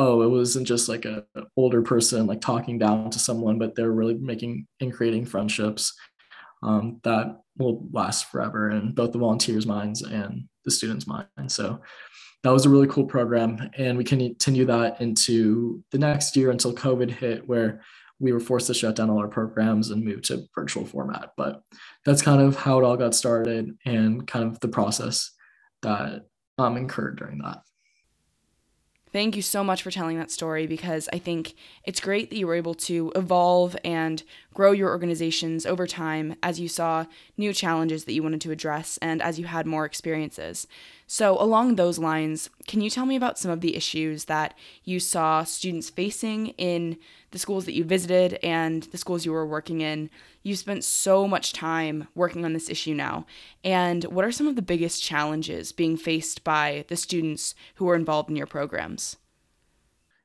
oh, 0.00 0.22
it 0.22 0.28
wasn't 0.28 0.66
just 0.66 0.88
like 0.88 1.04
a 1.04 1.26
older 1.58 1.82
person 1.82 2.26
like 2.26 2.40
talking 2.40 2.78
down 2.78 3.10
to 3.10 3.18
someone, 3.18 3.58
but 3.58 3.74
they're 3.74 3.92
really 3.92 4.14
making 4.14 4.66
and 4.80 4.94
creating 4.94 5.26
friendships 5.26 5.92
um, 6.62 7.00
that 7.04 7.38
will 7.58 7.86
last 7.92 8.30
forever 8.30 8.70
in 8.70 8.92
both 8.92 9.12
the 9.12 9.18
volunteers' 9.18 9.66
minds 9.66 10.00
and 10.00 10.48
the 10.64 10.70
students' 10.70 11.06
minds. 11.06 11.54
So 11.54 11.82
that 12.42 12.50
was 12.50 12.64
a 12.64 12.70
really 12.70 12.86
cool 12.86 13.04
program. 13.04 13.70
And 13.76 13.98
we 13.98 14.04
continue 14.04 14.64
that 14.64 15.02
into 15.02 15.84
the 15.90 15.98
next 15.98 16.34
year 16.34 16.50
until 16.50 16.72
COVID 16.72 17.10
hit, 17.10 17.46
where 17.46 17.82
we 18.18 18.32
were 18.32 18.40
forced 18.40 18.68
to 18.68 18.74
shut 18.74 18.96
down 18.96 19.10
all 19.10 19.18
our 19.18 19.28
programs 19.28 19.90
and 19.90 20.02
move 20.02 20.22
to 20.22 20.46
virtual 20.54 20.86
format. 20.86 21.32
But 21.36 21.62
that's 22.06 22.22
kind 22.22 22.40
of 22.40 22.56
how 22.56 22.78
it 22.78 22.84
all 22.84 22.96
got 22.96 23.14
started 23.14 23.76
and 23.84 24.26
kind 24.26 24.46
of 24.46 24.60
the 24.60 24.68
process 24.68 25.30
that 25.82 26.22
um, 26.56 26.78
incurred 26.78 27.18
during 27.18 27.38
that. 27.38 27.58
Thank 29.12 29.34
you 29.34 29.42
so 29.42 29.64
much 29.64 29.82
for 29.82 29.90
telling 29.90 30.18
that 30.18 30.30
story 30.30 30.68
because 30.68 31.08
I 31.12 31.18
think 31.18 31.54
it's 31.84 31.98
great 31.98 32.30
that 32.30 32.36
you 32.36 32.46
were 32.46 32.54
able 32.54 32.74
to 32.74 33.10
evolve 33.16 33.76
and 33.84 34.22
grow 34.54 34.70
your 34.70 34.90
organizations 34.90 35.66
over 35.66 35.88
time 35.88 36.36
as 36.44 36.60
you 36.60 36.68
saw 36.68 37.06
new 37.36 37.52
challenges 37.52 38.04
that 38.04 38.12
you 38.12 38.22
wanted 38.22 38.40
to 38.42 38.52
address 38.52 39.00
and 39.02 39.20
as 39.20 39.36
you 39.40 39.46
had 39.46 39.66
more 39.66 39.84
experiences. 39.84 40.68
So, 41.12 41.36
along 41.42 41.74
those 41.74 41.98
lines, 41.98 42.50
can 42.68 42.80
you 42.80 42.88
tell 42.88 43.04
me 43.04 43.16
about 43.16 43.36
some 43.36 43.50
of 43.50 43.62
the 43.62 43.74
issues 43.74 44.26
that 44.26 44.54
you 44.84 45.00
saw 45.00 45.42
students 45.42 45.90
facing 45.90 46.50
in 46.50 46.98
the 47.32 47.38
schools 47.40 47.64
that 47.64 47.74
you 47.74 47.82
visited 47.82 48.38
and 48.44 48.84
the 48.84 48.96
schools 48.96 49.26
you 49.26 49.32
were 49.32 49.44
working 49.44 49.80
in? 49.80 50.08
You 50.44 50.54
spent 50.54 50.84
so 50.84 51.26
much 51.26 51.52
time 51.52 52.06
working 52.14 52.44
on 52.44 52.52
this 52.52 52.70
issue 52.70 52.94
now. 52.94 53.26
And 53.64 54.04
what 54.04 54.24
are 54.24 54.30
some 54.30 54.46
of 54.46 54.54
the 54.54 54.62
biggest 54.62 55.02
challenges 55.02 55.72
being 55.72 55.96
faced 55.96 56.44
by 56.44 56.84
the 56.86 56.94
students 56.94 57.56
who 57.74 57.88
are 57.88 57.96
involved 57.96 58.30
in 58.30 58.36
your 58.36 58.46
programs? 58.46 59.16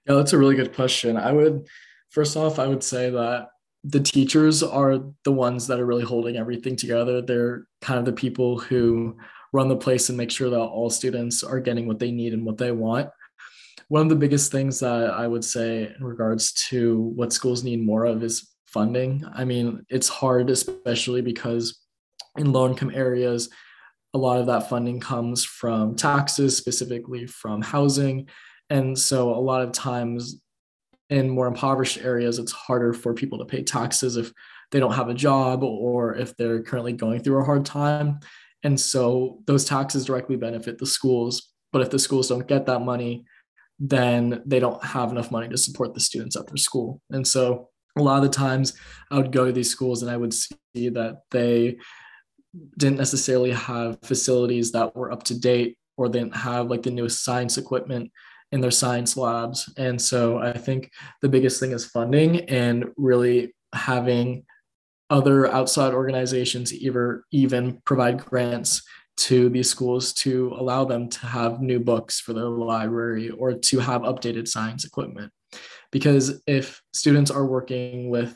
Yeah, 0.07 0.13
that's 0.13 0.33
a 0.33 0.37
really 0.37 0.55
good 0.55 0.75
question. 0.75 1.17
I 1.17 1.31
would, 1.31 1.67
first 2.09 2.37
off, 2.37 2.59
I 2.59 2.67
would 2.67 2.83
say 2.83 3.09
that 3.09 3.47
the 3.83 4.01
teachers 4.01 4.61
are 4.61 4.99
the 5.23 5.31
ones 5.31 5.65
that 5.65 5.79
are 5.79 5.85
really 5.87 6.03
holding 6.03 6.37
everything 6.37 6.75
together. 6.75 7.23
They're 7.23 7.65
kind 7.81 7.97
of 7.97 8.05
the 8.05 8.13
people 8.13 8.59
who 8.59 9.17
run 9.55 9.69
the 9.69 9.75
place 9.75 10.09
and 10.09 10.17
make 10.17 10.29
sure 10.29 10.49
that 10.49 10.59
all 10.59 10.89
students 10.89 11.41
are 11.41 11.61
getting 11.61 11.87
what 11.87 11.97
they 11.97 12.11
need 12.11 12.33
and 12.33 12.45
what 12.45 12.57
they 12.57 12.71
want. 12.71 13.09
One 13.87 14.01
of 14.01 14.09
the 14.09 14.15
biggest 14.15 14.51
things 14.51 14.79
that 14.81 15.11
I 15.11 15.27
would 15.27 15.45
say 15.45 15.93
in 15.97 16.03
regards 16.03 16.51
to 16.69 17.13
what 17.15 17.31
schools 17.31 17.63
need 17.63 17.85
more 17.85 18.03
of 18.05 18.21
is 18.21 18.53
funding. 18.67 19.23
I 19.33 19.45
mean, 19.45 19.85
it's 19.89 20.09
hard, 20.09 20.49
especially 20.49 21.21
because 21.21 21.79
in 22.37 22.51
low 22.51 22.67
income 22.67 22.91
areas, 22.93 23.49
a 24.13 24.17
lot 24.17 24.39
of 24.39 24.47
that 24.47 24.69
funding 24.69 24.99
comes 24.99 25.45
from 25.45 25.95
taxes, 25.95 26.57
specifically 26.57 27.25
from 27.25 27.61
housing. 27.61 28.27
And 28.69 28.97
so 28.97 29.33
a 29.33 29.39
lot 29.39 29.61
of 29.61 29.71
times 29.71 30.41
in 31.09 31.29
more 31.29 31.47
impoverished 31.47 31.99
areas, 31.99 32.39
it's 32.39 32.51
harder 32.51 32.91
for 32.91 33.13
people 33.13 33.37
to 33.37 33.45
pay 33.45 33.63
taxes 33.63 34.17
if 34.17 34.33
they 34.71 34.79
don't 34.79 34.93
have 34.93 35.09
a 35.09 35.13
job 35.13 35.63
or 35.63 36.15
if 36.15 36.35
they're 36.35 36.63
currently 36.63 36.93
going 36.93 37.21
through 37.21 37.39
a 37.39 37.45
hard 37.45 37.65
time. 37.65 38.19
And 38.65 38.79
so 38.79 39.37
those 39.45 39.63
taxes 39.63 40.05
directly 40.05 40.35
benefit 40.35 40.79
the 40.79 40.87
schools. 40.87 41.53
But 41.71 41.83
if 41.83 41.91
the 41.91 41.99
schools 41.99 42.29
don't 42.29 42.47
get 42.47 42.65
that 42.65 42.79
money, 42.79 43.23
then 43.77 44.41
they 44.43 44.59
don't 44.59 44.83
have 44.83 45.11
enough 45.11 45.29
money 45.29 45.47
to 45.49 45.57
support 45.57 45.93
the 45.93 45.99
students 45.99 46.35
at 46.35 46.47
their 46.47 46.57
school. 46.57 46.99
And 47.11 47.27
so 47.27 47.69
a 47.95 48.01
lot 48.01 48.17
of 48.17 48.23
the 48.23 48.35
times 48.35 48.73
I 49.11 49.17
would 49.17 49.31
go 49.31 49.45
to 49.45 49.51
these 49.51 49.69
schools 49.69 50.01
and 50.01 50.09
I 50.09 50.17
would 50.17 50.33
see 50.33 50.89
that 50.89 51.21
they 51.29 51.77
didn't 52.77 52.97
necessarily 52.97 53.51
have 53.51 53.99
facilities 54.03 54.71
that 54.71 54.95
were 54.95 55.11
up 55.11 55.21
to 55.23 55.39
date 55.39 55.77
or 55.97 56.09
they 56.09 56.19
didn't 56.19 56.35
have 56.35 56.67
like 56.67 56.81
the 56.81 56.89
newest 56.89 57.23
science 57.23 57.59
equipment 57.59 58.11
in 58.51 58.61
their 58.61 58.71
science 58.71 59.15
labs. 59.15 59.71
And 59.77 60.01
so 60.01 60.39
I 60.39 60.53
think 60.57 60.89
the 61.21 61.29
biggest 61.29 61.59
thing 61.59 61.71
is 61.71 61.85
funding 61.85 62.49
and 62.49 62.85
really 62.97 63.53
having 63.73 64.43
other 65.09 65.47
outside 65.47 65.93
organizations 65.93 66.73
either 66.73 67.23
even 67.31 67.81
provide 67.85 68.23
grants 68.25 68.81
to 69.17 69.49
these 69.49 69.69
schools 69.69 70.13
to 70.13 70.53
allow 70.57 70.83
them 70.83 71.09
to 71.09 71.25
have 71.25 71.61
new 71.61 71.79
books 71.79 72.19
for 72.19 72.33
their 72.33 72.49
library 72.49 73.29
or 73.29 73.53
to 73.53 73.79
have 73.79 74.01
updated 74.01 74.47
science 74.47 74.83
equipment. 74.83 75.31
Because 75.91 76.41
if 76.47 76.81
students 76.93 77.31
are 77.31 77.45
working 77.45 78.09
with 78.09 78.35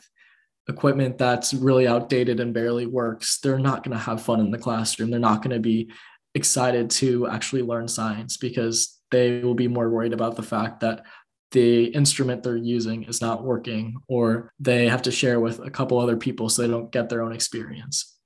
equipment 0.68 1.18
that's 1.18 1.52
really 1.52 1.86
outdated 1.86 2.38
and 2.40 2.54
barely 2.54 2.86
works 2.86 3.40
they're 3.40 3.58
not 3.58 3.82
going 3.82 3.96
to 3.96 4.02
have 4.02 4.22
fun 4.22 4.40
in 4.40 4.50
the 4.50 4.58
classroom. 4.58 5.10
They're 5.10 5.20
not 5.20 5.42
going 5.42 5.54
to 5.54 5.60
be 5.60 5.90
excited 6.34 6.88
to 6.90 7.28
actually 7.28 7.62
learn 7.62 7.88
science 7.88 8.36
because 8.36 9.00
they 9.10 9.40
will 9.40 9.54
be 9.54 9.68
more 9.68 9.90
worried 9.90 10.12
about 10.12 10.36
the 10.36 10.42
fact 10.42 10.80
that 10.80 11.04
the 11.52 11.86
instrument 11.86 12.42
they're 12.42 12.56
using 12.56 13.04
is 13.04 13.20
not 13.20 13.42
working 13.42 13.96
or 14.08 14.52
they 14.60 14.88
have 14.88 15.02
to 15.02 15.10
share 15.10 15.40
with 15.40 15.58
a 15.60 15.70
couple 15.70 15.98
other 15.98 16.16
people 16.16 16.48
so 16.48 16.62
they 16.62 16.68
don't 16.68 16.92
get 16.92 17.08
their 17.08 17.22
own 17.22 17.32
experience. 17.32 18.16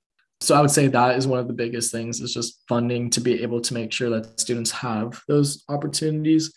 So 0.41 0.53
i 0.53 0.61
would 0.61 0.71
say 0.71 0.87
that 0.87 1.17
is 1.17 1.27
one 1.27 1.39
of 1.39 1.47
the 1.47 1.53
biggest 1.53 1.91
things 1.91 2.19
is 2.19 2.33
just 2.33 2.61
funding 2.67 3.09
to 3.11 3.21
be 3.21 3.41
able 3.41 3.61
to 3.61 3.73
make 3.73 3.91
sure 3.91 4.09
that 4.09 4.39
students 4.39 4.69
have 4.71 5.21
those 5.27 5.63
opportunities. 5.69 6.53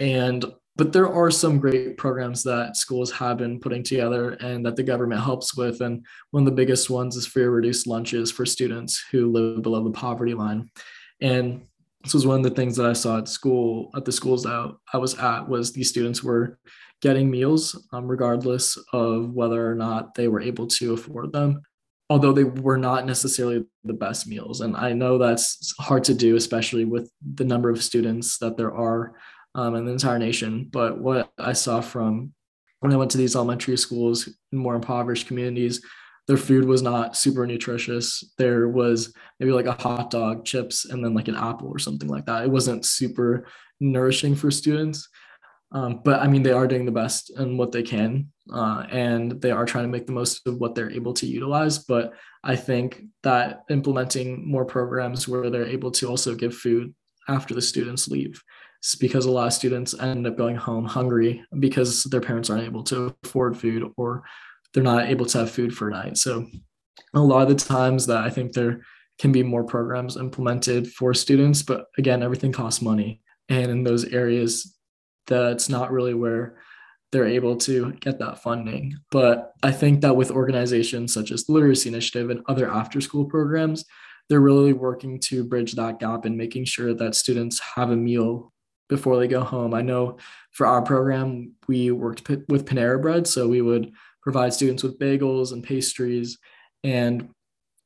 And 0.00 0.44
but 0.76 0.92
there 0.92 1.08
are 1.08 1.30
some 1.30 1.60
great 1.60 1.96
programs 1.96 2.42
that 2.42 2.76
schools 2.76 3.12
have 3.12 3.38
been 3.38 3.60
putting 3.60 3.84
together 3.84 4.30
and 4.30 4.66
that 4.66 4.74
the 4.74 4.82
government 4.82 5.20
helps 5.22 5.56
with. 5.56 5.80
And 5.80 6.04
one 6.32 6.42
of 6.42 6.46
the 6.46 6.56
biggest 6.56 6.90
ones 6.90 7.14
is 7.16 7.26
free 7.26 7.44
or 7.44 7.52
reduced 7.52 7.86
lunches 7.86 8.32
for 8.32 8.44
students 8.44 9.02
who 9.12 9.30
live 9.30 9.62
below 9.62 9.84
the 9.84 9.92
poverty 9.92 10.34
line. 10.34 10.70
And 11.20 11.62
this 12.04 12.14
was 12.14 12.26
one 12.26 12.36
of 12.36 12.44
the 12.44 12.50
things 12.50 12.76
that 12.76 12.86
I 12.86 12.92
saw 12.92 13.18
at 13.18 13.28
school, 13.28 13.90
at 13.96 14.04
the 14.04 14.12
schools 14.12 14.42
that 14.42 14.76
I 14.92 14.98
was 14.98 15.18
at, 15.18 15.48
was 15.48 15.72
these 15.72 15.88
students 15.88 16.22
were 16.22 16.58
getting 17.00 17.30
meals 17.30 17.86
um, 17.92 18.06
regardless 18.06 18.78
of 18.92 19.30
whether 19.32 19.70
or 19.70 19.74
not 19.74 20.14
they 20.14 20.28
were 20.28 20.40
able 20.40 20.66
to 20.66 20.92
afford 20.92 21.32
them, 21.32 21.62
although 22.10 22.32
they 22.32 22.44
were 22.44 22.76
not 22.76 23.06
necessarily 23.06 23.64
the 23.84 23.92
best 23.92 24.26
meals. 24.26 24.60
And 24.60 24.76
I 24.76 24.92
know 24.92 25.16
that's 25.16 25.74
hard 25.80 26.04
to 26.04 26.14
do, 26.14 26.36
especially 26.36 26.84
with 26.84 27.10
the 27.34 27.44
number 27.44 27.70
of 27.70 27.82
students 27.82 28.38
that 28.38 28.56
there 28.56 28.74
are 28.74 29.14
um, 29.54 29.74
in 29.74 29.86
the 29.86 29.92
entire 29.92 30.18
nation. 30.18 30.68
But 30.70 30.98
what 30.98 31.32
I 31.38 31.54
saw 31.54 31.80
from 31.80 32.32
when 32.80 32.92
I 32.92 32.96
went 32.96 33.10
to 33.12 33.18
these 33.18 33.34
elementary 33.34 33.78
schools 33.78 34.28
in 34.52 34.58
more 34.58 34.74
impoverished 34.74 35.26
communities 35.26 35.80
their 36.26 36.36
food 36.36 36.64
was 36.64 36.82
not 36.82 37.16
super 37.16 37.46
nutritious. 37.46 38.24
There 38.38 38.68
was 38.68 39.12
maybe 39.38 39.52
like 39.52 39.66
a 39.66 39.72
hot 39.72 40.10
dog, 40.10 40.44
chips, 40.44 40.86
and 40.86 41.04
then 41.04 41.14
like 41.14 41.28
an 41.28 41.36
apple 41.36 41.68
or 41.68 41.78
something 41.78 42.08
like 42.08 42.26
that. 42.26 42.44
It 42.44 42.50
wasn't 42.50 42.86
super 42.86 43.46
nourishing 43.80 44.34
for 44.34 44.50
students. 44.50 45.08
Um, 45.72 46.00
but 46.04 46.20
I 46.20 46.28
mean, 46.28 46.42
they 46.42 46.52
are 46.52 46.68
doing 46.68 46.86
the 46.86 46.92
best 46.92 47.30
and 47.30 47.58
what 47.58 47.72
they 47.72 47.82
can, 47.82 48.30
uh, 48.52 48.86
and 48.90 49.40
they 49.42 49.50
are 49.50 49.66
trying 49.66 49.84
to 49.84 49.90
make 49.90 50.06
the 50.06 50.12
most 50.12 50.46
of 50.46 50.58
what 50.58 50.74
they're 50.74 50.90
able 50.90 51.12
to 51.14 51.26
utilize. 51.26 51.78
But 51.78 52.12
I 52.44 52.54
think 52.54 53.02
that 53.24 53.62
implementing 53.68 54.48
more 54.48 54.64
programs 54.64 55.26
where 55.26 55.50
they're 55.50 55.66
able 55.66 55.90
to 55.92 56.08
also 56.08 56.34
give 56.34 56.54
food 56.54 56.94
after 57.28 57.54
the 57.54 57.62
students 57.62 58.06
leave, 58.06 58.40
it's 58.78 58.94
because 58.94 59.24
a 59.24 59.30
lot 59.30 59.48
of 59.48 59.52
students 59.52 59.98
end 59.98 60.26
up 60.26 60.36
going 60.36 60.56
home 60.56 60.84
hungry 60.84 61.44
because 61.58 62.04
their 62.04 62.20
parents 62.20 62.50
aren't 62.50 62.64
able 62.64 62.84
to 62.84 63.14
afford 63.24 63.56
food 63.56 63.90
or 63.96 64.22
they're 64.74 64.82
not 64.82 65.08
able 65.08 65.24
to 65.24 65.38
have 65.38 65.50
food 65.50 65.74
for 65.74 65.88
a 65.88 65.92
night. 65.92 66.18
So 66.18 66.46
a 67.14 67.20
lot 67.20 67.48
of 67.48 67.56
the 67.56 67.64
times 67.64 68.06
that 68.06 68.18
I 68.18 68.28
think 68.28 68.52
there 68.52 68.82
can 69.18 69.32
be 69.32 69.42
more 69.42 69.64
programs 69.64 70.16
implemented 70.16 70.92
for 70.92 71.14
students, 71.14 71.62
but 71.62 71.86
again, 71.96 72.22
everything 72.22 72.52
costs 72.52 72.82
money. 72.82 73.22
And 73.48 73.70
in 73.70 73.84
those 73.84 74.04
areas, 74.06 74.76
that's 75.26 75.68
not 75.68 75.92
really 75.92 76.14
where 76.14 76.56
they're 77.12 77.26
able 77.26 77.56
to 77.56 77.92
get 78.00 78.18
that 78.18 78.42
funding. 78.42 78.96
But 79.12 79.52
I 79.62 79.70
think 79.70 80.00
that 80.00 80.16
with 80.16 80.32
organizations 80.32 81.14
such 81.14 81.30
as 81.30 81.44
the 81.44 81.52
Literacy 81.52 81.88
Initiative 81.88 82.30
and 82.30 82.42
other 82.48 82.68
after 82.68 83.00
school 83.00 83.24
programs, 83.24 83.84
they're 84.28 84.40
really 84.40 84.72
working 84.72 85.20
to 85.20 85.44
bridge 85.44 85.74
that 85.74 86.00
gap 86.00 86.24
and 86.24 86.36
making 86.36 86.64
sure 86.64 86.94
that 86.94 87.14
students 87.14 87.60
have 87.60 87.90
a 87.90 87.96
meal 87.96 88.52
before 88.88 89.18
they 89.18 89.28
go 89.28 89.42
home. 89.42 89.74
I 89.74 89.82
know 89.82 90.18
for 90.50 90.66
our 90.66 90.82
program, 90.82 91.52
we 91.68 91.90
worked 91.90 92.28
with 92.28 92.66
Panera 92.66 93.00
Bread. 93.00 93.26
So 93.26 93.46
we 93.46 93.62
would 93.62 93.92
provide 94.24 94.52
students 94.52 94.82
with 94.82 94.98
bagels 94.98 95.52
and 95.52 95.62
pastries 95.62 96.38
and 96.82 97.28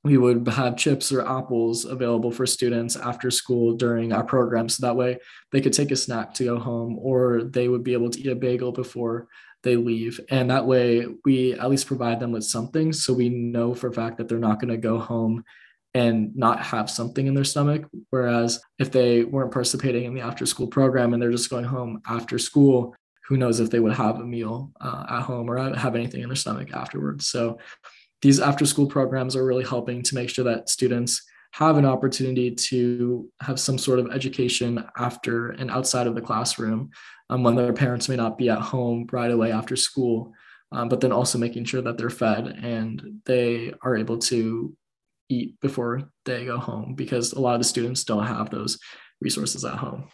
we 0.04 0.16
would 0.16 0.46
have 0.48 0.76
chips 0.76 1.10
or 1.12 1.26
apples 1.26 1.84
available 1.84 2.30
for 2.30 2.46
students 2.46 2.96
after 2.96 3.30
school 3.30 3.74
during 3.74 4.12
our 4.12 4.22
program. 4.22 4.68
So 4.68 4.86
that 4.86 4.96
way 4.96 5.18
they 5.50 5.60
could 5.60 5.72
take 5.72 5.90
a 5.90 5.96
snack 5.96 6.32
to 6.34 6.44
go 6.44 6.58
home 6.58 6.96
or 7.00 7.42
they 7.42 7.68
would 7.68 7.82
be 7.82 7.94
able 7.94 8.10
to 8.10 8.20
eat 8.20 8.28
a 8.28 8.36
bagel 8.36 8.72
before 8.72 9.26
they 9.64 9.74
leave. 9.74 10.20
And 10.30 10.50
that 10.50 10.66
way 10.66 11.06
we 11.24 11.54
at 11.54 11.68
least 11.68 11.88
provide 11.88 12.20
them 12.20 12.30
with 12.30 12.44
something. 12.44 12.92
So 12.92 13.12
we 13.12 13.28
know 13.28 13.74
for 13.74 13.88
a 13.88 13.92
fact 13.92 14.18
that 14.18 14.28
they're 14.28 14.38
not 14.38 14.60
going 14.60 14.70
to 14.70 14.76
go 14.76 14.98
home 14.98 15.44
and 15.94 16.34
not 16.36 16.60
have 16.60 16.88
something 16.88 17.26
in 17.26 17.34
their 17.34 17.44
stomach. 17.44 17.84
Whereas 18.10 18.60
if 18.78 18.92
they 18.92 19.24
weren't 19.24 19.52
participating 19.52 20.04
in 20.04 20.14
the 20.14 20.20
after 20.20 20.46
school 20.46 20.68
program 20.68 21.12
and 21.12 21.20
they're 21.20 21.32
just 21.32 21.50
going 21.50 21.64
home 21.64 22.00
after 22.06 22.38
school 22.38 22.94
who 23.28 23.36
knows 23.36 23.60
if 23.60 23.70
they 23.70 23.78
would 23.78 23.92
have 23.92 24.20
a 24.20 24.24
meal 24.24 24.72
uh, 24.80 25.04
at 25.10 25.22
home 25.22 25.50
or 25.50 25.74
have 25.74 25.94
anything 25.94 26.22
in 26.22 26.30
their 26.30 26.36
stomach 26.36 26.72
afterwards. 26.72 27.26
So 27.26 27.58
these 28.22 28.40
after 28.40 28.64
school 28.64 28.86
programs 28.86 29.36
are 29.36 29.44
really 29.44 29.64
helping 29.64 30.02
to 30.02 30.14
make 30.14 30.30
sure 30.30 30.46
that 30.46 30.70
students 30.70 31.22
have 31.52 31.76
an 31.76 31.84
opportunity 31.84 32.50
to 32.50 33.28
have 33.40 33.60
some 33.60 33.76
sort 33.76 33.98
of 33.98 34.10
education 34.12 34.82
after 34.96 35.50
and 35.50 35.70
outside 35.70 36.06
of 36.06 36.14
the 36.14 36.22
classroom 36.22 36.90
um, 37.30 37.42
when 37.42 37.54
their 37.54 37.72
parents 37.72 38.08
may 38.08 38.16
not 38.16 38.38
be 38.38 38.48
at 38.48 38.60
home 38.60 39.06
right 39.12 39.30
away 39.30 39.52
after 39.52 39.76
school, 39.76 40.32
um, 40.72 40.88
but 40.88 41.00
then 41.00 41.12
also 41.12 41.38
making 41.38 41.64
sure 41.64 41.82
that 41.82 41.98
they're 41.98 42.10
fed 42.10 42.58
and 42.62 43.20
they 43.26 43.72
are 43.82 43.96
able 43.96 44.18
to 44.18 44.74
eat 45.28 45.60
before 45.60 46.10
they 46.24 46.46
go 46.46 46.58
home 46.58 46.94
because 46.94 47.34
a 47.34 47.40
lot 47.40 47.54
of 47.54 47.60
the 47.60 47.64
students 47.64 48.04
don't 48.04 48.26
have 48.26 48.48
those 48.48 48.78
resources 49.20 49.64
at 49.66 49.74
home. 49.74 50.08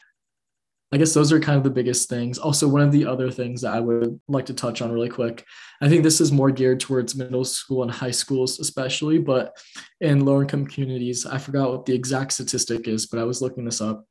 I 0.95 0.97
guess 0.97 1.13
those 1.13 1.33
are 1.33 1.41
kind 1.41 1.59
of 1.59 1.65
the 1.65 1.71
biggest 1.71 2.09
things. 2.09 2.39
Also, 2.39 2.69
one 2.69 2.81
of 2.81 2.93
the 2.93 3.05
other 3.05 3.29
things 3.29 3.63
that 3.63 3.75
I 3.75 3.81
would 3.81 4.21
like 4.29 4.47
to 4.47 4.55
touch 4.55 4.81
on 4.81 4.93
really 4.93 5.09
quick, 5.09 5.45
I 5.81 5.89
think 5.89 6.05
this 6.05 6.21
is 6.21 6.31
more 6.31 6.53
geared 6.53 6.79
towards 6.79 7.17
middle 7.17 7.45
school 7.45 7.83
and 7.83 7.91
high 7.91 8.13
schools, 8.13 8.61
especially, 8.61 9.19
but 9.19 9.59
in 10.01 10.25
low 10.25 10.41
income 10.41 10.67
communities, 10.67 11.27
I 11.27 11.39
forgot 11.39 11.73
what 11.73 11.85
the 11.85 11.97
exact 11.97 12.35
statistic 12.35 12.87
is, 12.87 13.07
but 13.07 13.19
I 13.19 13.25
was 13.25 13.43
looking 13.43 13.65
this 13.65 13.81
up 13.81 14.07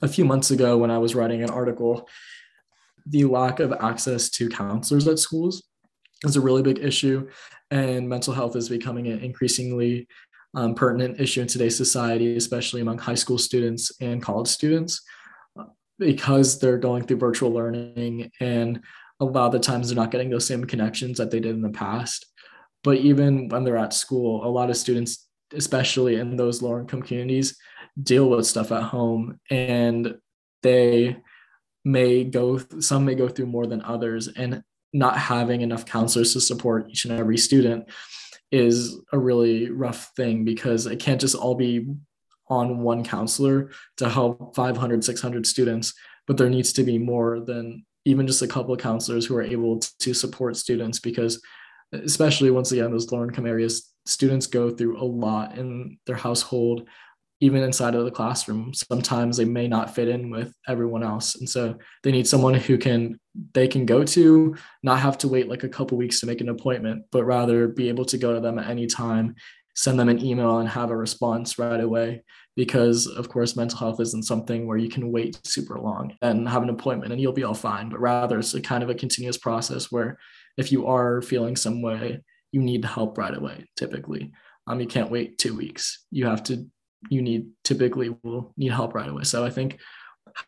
a 0.00 0.08
few 0.08 0.24
months 0.24 0.50
ago 0.50 0.78
when 0.78 0.90
I 0.90 0.96
was 0.96 1.14
writing 1.14 1.42
an 1.42 1.50
article. 1.50 2.08
The 3.04 3.24
lack 3.24 3.60
of 3.60 3.74
access 3.74 4.30
to 4.30 4.48
counselors 4.48 5.06
at 5.08 5.18
schools 5.18 5.62
is 6.24 6.36
a 6.36 6.40
really 6.40 6.62
big 6.62 6.78
issue, 6.78 7.28
and 7.70 8.08
mental 8.08 8.32
health 8.32 8.56
is 8.56 8.70
becoming 8.70 9.06
an 9.08 9.18
increasingly 9.18 10.08
um, 10.54 10.74
pertinent 10.76 11.20
issue 11.20 11.42
in 11.42 11.46
today's 11.46 11.76
society, 11.76 12.38
especially 12.38 12.80
among 12.80 12.96
high 12.96 13.16
school 13.16 13.36
students 13.36 13.92
and 14.00 14.22
college 14.22 14.48
students 14.48 15.02
because 16.06 16.58
they're 16.58 16.78
going 16.78 17.04
through 17.04 17.18
virtual 17.18 17.50
learning 17.50 18.30
and 18.40 18.82
a 19.20 19.24
lot 19.24 19.46
of 19.46 19.52
the 19.52 19.58
times 19.60 19.88
they're 19.88 19.96
not 19.96 20.10
getting 20.10 20.30
those 20.30 20.46
same 20.46 20.64
connections 20.64 21.18
that 21.18 21.30
they 21.30 21.40
did 21.40 21.54
in 21.54 21.62
the 21.62 21.70
past. 21.70 22.26
But 22.82 22.98
even 22.98 23.48
when 23.48 23.64
they're 23.64 23.76
at 23.76 23.94
school, 23.94 24.44
a 24.44 24.48
lot 24.48 24.70
of 24.70 24.76
students, 24.76 25.28
especially 25.54 26.16
in 26.16 26.36
those 26.36 26.62
lower 26.62 26.80
income 26.80 27.02
communities, 27.02 27.56
deal 28.02 28.28
with 28.28 28.46
stuff 28.46 28.72
at 28.72 28.82
home 28.82 29.38
and 29.50 30.16
they 30.62 31.16
may 31.84 32.24
go, 32.24 32.58
some 32.80 33.04
may 33.04 33.14
go 33.14 33.28
through 33.28 33.46
more 33.46 33.66
than 33.66 33.82
others. 33.82 34.28
And 34.28 34.62
not 34.92 35.16
having 35.16 35.62
enough 35.62 35.86
counselors 35.86 36.32
to 36.34 36.40
support 36.40 36.90
each 36.90 37.04
and 37.04 37.18
every 37.18 37.38
student 37.38 37.88
is 38.50 38.98
a 39.12 39.18
really 39.18 39.70
rough 39.70 40.12
thing 40.16 40.44
because 40.44 40.86
it 40.86 41.00
can't 41.00 41.20
just 41.20 41.34
all 41.34 41.54
be 41.54 41.86
on 42.60 42.78
one 42.78 43.02
counselor 43.04 43.70
to 43.96 44.08
help 44.08 44.54
500 44.54 45.04
600 45.04 45.46
students 45.46 45.94
but 46.26 46.36
there 46.36 46.50
needs 46.50 46.72
to 46.74 46.84
be 46.84 46.98
more 46.98 47.40
than 47.40 47.84
even 48.04 48.26
just 48.26 48.42
a 48.42 48.46
couple 48.46 48.74
of 48.74 48.80
counselors 48.80 49.26
who 49.26 49.36
are 49.36 49.42
able 49.42 49.80
to 50.00 50.14
support 50.14 50.56
students 50.56 50.98
because 50.98 51.42
especially 51.92 52.50
once 52.50 52.72
again 52.72 52.90
those 52.90 53.10
low 53.10 53.22
income 53.22 53.46
areas 53.46 53.92
students 54.06 54.46
go 54.46 54.70
through 54.70 55.00
a 55.00 55.04
lot 55.04 55.56
in 55.58 55.98
their 56.06 56.16
household 56.16 56.88
even 57.42 57.64
inside 57.64 57.96
of 57.96 58.04
the 58.04 58.10
classroom. 58.10 58.72
Sometimes 58.72 59.36
they 59.36 59.44
may 59.44 59.66
not 59.66 59.92
fit 59.92 60.06
in 60.06 60.30
with 60.30 60.54
everyone 60.68 61.02
else. 61.02 61.34
And 61.34 61.48
so 61.48 61.76
they 62.04 62.12
need 62.12 62.28
someone 62.28 62.54
who 62.54 62.78
can 62.78 63.18
they 63.52 63.66
can 63.66 63.84
go 63.84 64.04
to 64.04 64.54
not 64.84 65.00
have 65.00 65.18
to 65.18 65.28
wait 65.28 65.48
like 65.48 65.64
a 65.64 65.68
couple 65.68 65.98
weeks 65.98 66.20
to 66.20 66.26
make 66.26 66.40
an 66.40 66.50
appointment 66.50 67.02
but 67.10 67.24
rather 67.24 67.66
be 67.66 67.88
able 67.88 68.04
to 68.04 68.18
go 68.18 68.34
to 68.34 68.40
them 68.40 68.58
at 68.58 68.68
any 68.68 68.86
time 68.86 69.34
send 69.74 69.98
them 69.98 70.10
an 70.10 70.22
email 70.22 70.58
and 70.58 70.68
have 70.68 70.90
a 70.90 70.96
response 70.96 71.58
right 71.58 71.80
away 71.80 72.22
because 72.56 73.06
of 73.06 73.28
course 73.28 73.56
mental 73.56 73.78
health 73.78 74.00
isn't 74.00 74.24
something 74.24 74.66
where 74.66 74.78
you 74.78 74.88
can 74.88 75.10
wait 75.10 75.40
super 75.44 75.78
long 75.78 76.14
and 76.20 76.48
have 76.48 76.62
an 76.62 76.68
appointment 76.68 77.12
and 77.12 77.20
you'll 77.20 77.32
be 77.32 77.44
all 77.44 77.54
fine. 77.54 77.88
But 77.88 78.00
rather 78.00 78.38
it's 78.38 78.54
a 78.54 78.60
kind 78.60 78.82
of 78.82 78.90
a 78.90 78.94
continuous 78.94 79.38
process 79.38 79.90
where 79.90 80.18
if 80.56 80.70
you 80.70 80.86
are 80.86 81.22
feeling 81.22 81.56
some 81.56 81.82
way 81.82 82.22
you 82.52 82.60
need 82.60 82.84
help 82.84 83.16
right 83.16 83.34
away 83.34 83.64
typically. 83.76 84.32
Um, 84.66 84.80
you 84.80 84.86
can't 84.86 85.10
wait 85.10 85.38
two 85.38 85.56
weeks. 85.56 86.04
You 86.10 86.26
have 86.26 86.42
to 86.44 86.66
you 87.10 87.22
need 87.22 87.48
typically 87.64 88.14
will 88.22 88.52
need 88.56 88.72
help 88.72 88.94
right 88.94 89.08
away. 89.08 89.24
So 89.24 89.44
i 89.44 89.50
think 89.50 89.80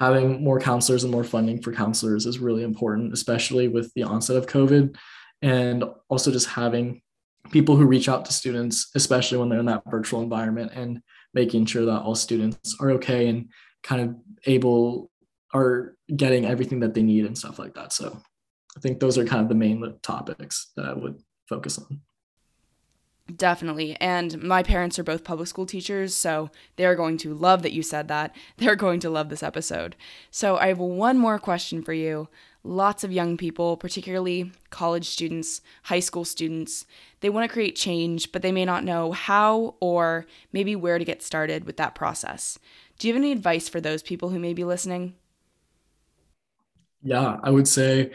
having 0.01 0.43
more 0.43 0.61
counselors 0.61 1.05
and 1.05 1.13
more 1.13 1.25
funding 1.25 1.61
for 1.61 1.73
counselors 1.73 2.27
is 2.27 2.39
really 2.39 2.63
important 2.63 3.13
especially 3.13 3.69
with 3.69 3.93
the 3.95 4.03
onset 4.03 4.37
of 4.37 4.47
covid 4.47 4.97
and 5.43 5.85
also 6.09 6.31
just 6.31 6.49
having 6.49 7.03
people 7.51 7.77
who 7.77 7.85
reach 7.85 8.09
out 8.09 8.25
to 8.25 8.33
students 8.33 8.91
especially 8.95 9.39
when 9.39 9.49
they're 9.49 9.59
in 9.59 9.67
that 9.67 9.83
virtual 9.91 10.23
environment 10.23 10.73
and 10.75 11.01
making 11.35 11.67
sure 11.67 11.85
that 11.85 12.03
all 12.03 12.15
students 12.15 12.77
are 12.81 12.93
okay 12.93 13.29
and 13.29 13.49
kind 13.83 14.01
of 14.01 14.17
able 14.47 15.11
are 15.53 15.97
getting 16.17 16.45
everything 16.45 16.81
that 16.81 16.95
they 16.95 17.03
need 17.03 17.25
and 17.25 17.37
stuff 17.39 17.59
like 17.59 17.75
that. 17.75 17.93
So 17.93 18.21
I 18.77 18.81
think 18.81 19.01
those 19.01 19.19
are 19.19 19.25
kind 19.25 19.43
of 19.43 19.49
the 19.49 19.55
main 19.55 19.95
topics 20.03 20.73
that 20.77 20.87
I 20.87 20.93
would 20.93 21.21
focus 21.49 21.79
on. 21.79 22.01
Definitely. 23.35 23.97
And 24.01 24.43
my 24.43 24.63
parents 24.63 24.99
are 24.99 25.05
both 25.05 25.25
public 25.25 25.49
school 25.49 25.65
teachers, 25.65 26.15
so 26.15 26.51
they're 26.77 26.95
going 26.95 27.17
to 27.19 27.33
love 27.33 27.63
that 27.63 27.73
you 27.73 27.83
said 27.83 28.09
that. 28.09 28.37
They're 28.59 28.77
going 28.77 29.01
to 29.01 29.09
love 29.09 29.31
this 29.31 29.43
episode. 29.43 29.97
So 30.31 30.59
I 30.59 30.67
have 30.67 30.79
one 30.79 31.17
more 31.17 31.39
question 31.39 31.83
for 31.83 31.95
you 31.95 32.29
lots 32.65 33.05
of 33.05 33.13
young 33.13 33.37
people, 33.37 33.77
particularly 33.77 34.51
college 34.71 35.07
students, 35.07 35.61
high 35.85 36.01
school 36.01 36.25
students, 36.25 36.87
they 37.21 37.29
want 37.29 37.49
to 37.49 37.53
create 37.53 37.77
change, 37.77 38.33
but 38.33 38.43
they 38.43 38.51
may 38.51 38.65
not 38.65 38.85
know 38.85 39.13
how 39.13 39.75
or 39.81 40.27
maybe 40.53 40.75
where 40.75 40.99
to 40.99 41.05
get 41.05 41.23
started 41.23 41.65
with 41.65 41.77
that 41.77 41.95
process. 41.95 42.59
Do 42.99 43.07
you 43.07 43.15
have 43.15 43.23
any 43.23 43.33
advice 43.33 43.69
for 43.69 43.81
those 43.81 44.03
people 44.03 44.31
who 44.31 44.39
may 44.39 44.55
be 44.55 44.65
listening? 44.65 45.15
Yeah, 47.03 47.39
I 47.43 47.51
would 47.51 47.69
say 47.69 48.13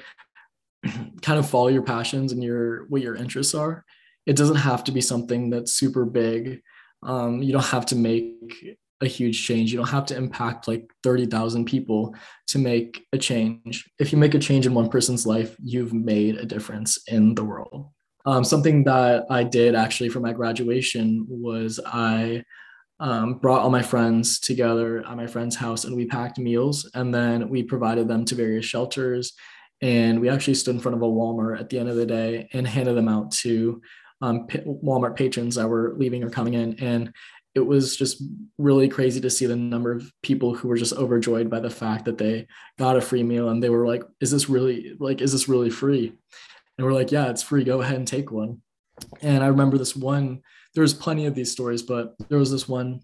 kind 1.21 1.39
of 1.39 1.47
follow 1.47 1.67
your 1.67 1.83
passions 1.83 2.31
and 2.31 2.43
your 2.43 2.85
what 2.87 3.01
your 3.01 3.15
interests 3.15 3.53
are. 3.53 3.85
It 4.25 4.35
doesn't 4.35 4.57
have 4.57 4.83
to 4.85 4.91
be 4.91 5.01
something 5.01 5.51
that's 5.51 5.73
super 5.73 6.05
big. 6.05 6.61
Um, 7.03 7.41
you 7.43 7.53
don't 7.53 7.65
have 7.65 7.85
to 7.87 7.95
make 7.95 8.77
a 9.01 9.07
huge 9.07 9.45
change. 9.45 9.71
You 9.71 9.77
don't 9.77 9.89
have 9.89 10.05
to 10.07 10.17
impact 10.17 10.67
like 10.67 10.91
30,000 11.03 11.65
people 11.65 12.15
to 12.47 12.59
make 12.59 13.05
a 13.13 13.17
change. 13.17 13.89
If 13.97 14.11
you 14.11 14.17
make 14.17 14.33
a 14.33 14.39
change 14.39 14.65
in 14.65 14.73
one 14.73 14.89
person's 14.89 15.25
life, 15.25 15.55
you've 15.63 15.93
made 15.93 16.35
a 16.35 16.45
difference 16.45 16.99
in 17.07 17.35
the 17.35 17.43
world. 17.43 17.89
Um, 18.25 18.43
something 18.43 18.83
that 18.83 19.25
I 19.29 19.43
did 19.43 19.75
actually 19.75 20.09
for 20.09 20.19
my 20.19 20.33
graduation 20.33 21.25
was 21.29 21.79
I 21.85 22.43
um, 22.99 23.35
brought 23.35 23.61
all 23.61 23.69
my 23.69 23.81
friends 23.81 24.39
together 24.39 25.05
at 25.07 25.15
my 25.15 25.25
friend's 25.25 25.55
house 25.55 25.85
and 25.85 25.95
we 25.95 26.05
packed 26.05 26.37
meals 26.37 26.89
and 26.93 27.13
then 27.13 27.47
we 27.47 27.63
provided 27.63 28.07
them 28.07 28.25
to 28.25 28.35
various 28.35 28.65
shelters. 28.65 29.33
And 29.81 30.19
we 30.19 30.27
actually 30.27 30.55
stood 30.55 30.75
in 30.75 30.81
front 30.81 30.97
of 30.97 31.01
a 31.01 31.05
Walmart 31.05 31.59
at 31.59 31.69
the 31.69 31.79
end 31.79 31.87
of 31.87 31.95
the 31.95 32.05
day 32.05 32.49
and 32.51 32.67
handed 32.67 32.97
them 32.97 33.07
out 33.07 33.31
to 33.31 33.81
um, 34.21 34.47
Walmart 34.47 35.15
patrons 35.15 35.55
that 35.55 35.69
were 35.69 35.93
leaving 35.97 36.21
or 36.23 36.29
coming 36.29 36.55
in. 36.55 36.77
And 36.83 37.13
it 37.55 37.61
was 37.61 37.95
just 37.95 38.21
really 38.57 38.87
crazy 38.87 39.19
to 39.21 39.29
see 39.29 39.45
the 39.45 39.55
number 39.55 39.91
of 39.91 40.11
people 40.21 40.53
who 40.53 40.67
were 40.67 40.77
just 40.77 40.93
overjoyed 40.93 41.49
by 41.49 41.59
the 41.59 41.69
fact 41.69 42.05
that 42.05 42.17
they 42.17 42.47
got 42.77 42.95
a 42.95 43.01
free 43.01 43.23
meal 43.23 43.49
and 43.49 43.61
they 43.61 43.69
were 43.69 43.87
like 43.87 44.03
is 44.21 44.31
this 44.31 44.49
really 44.49 44.95
like 44.99 45.21
is 45.21 45.31
this 45.31 45.49
really 45.49 45.69
free? 45.69 46.13
And 46.77 46.85
we're 46.85 46.93
like 46.93 47.11
yeah 47.11 47.29
it's 47.29 47.43
free. 47.43 47.63
Go 47.63 47.81
ahead 47.81 47.95
and 47.95 48.07
take 48.07 48.31
one. 48.31 48.61
And 49.21 49.43
i 49.43 49.47
remember 49.47 49.77
this 49.77 49.95
one 49.95 50.41
there 50.75 50.81
was 50.81 50.93
plenty 50.93 51.25
of 51.25 51.35
these 51.35 51.51
stories 51.51 51.81
but 51.81 52.15
there 52.29 52.37
was 52.37 52.51
this 52.51 52.67
one 52.67 53.01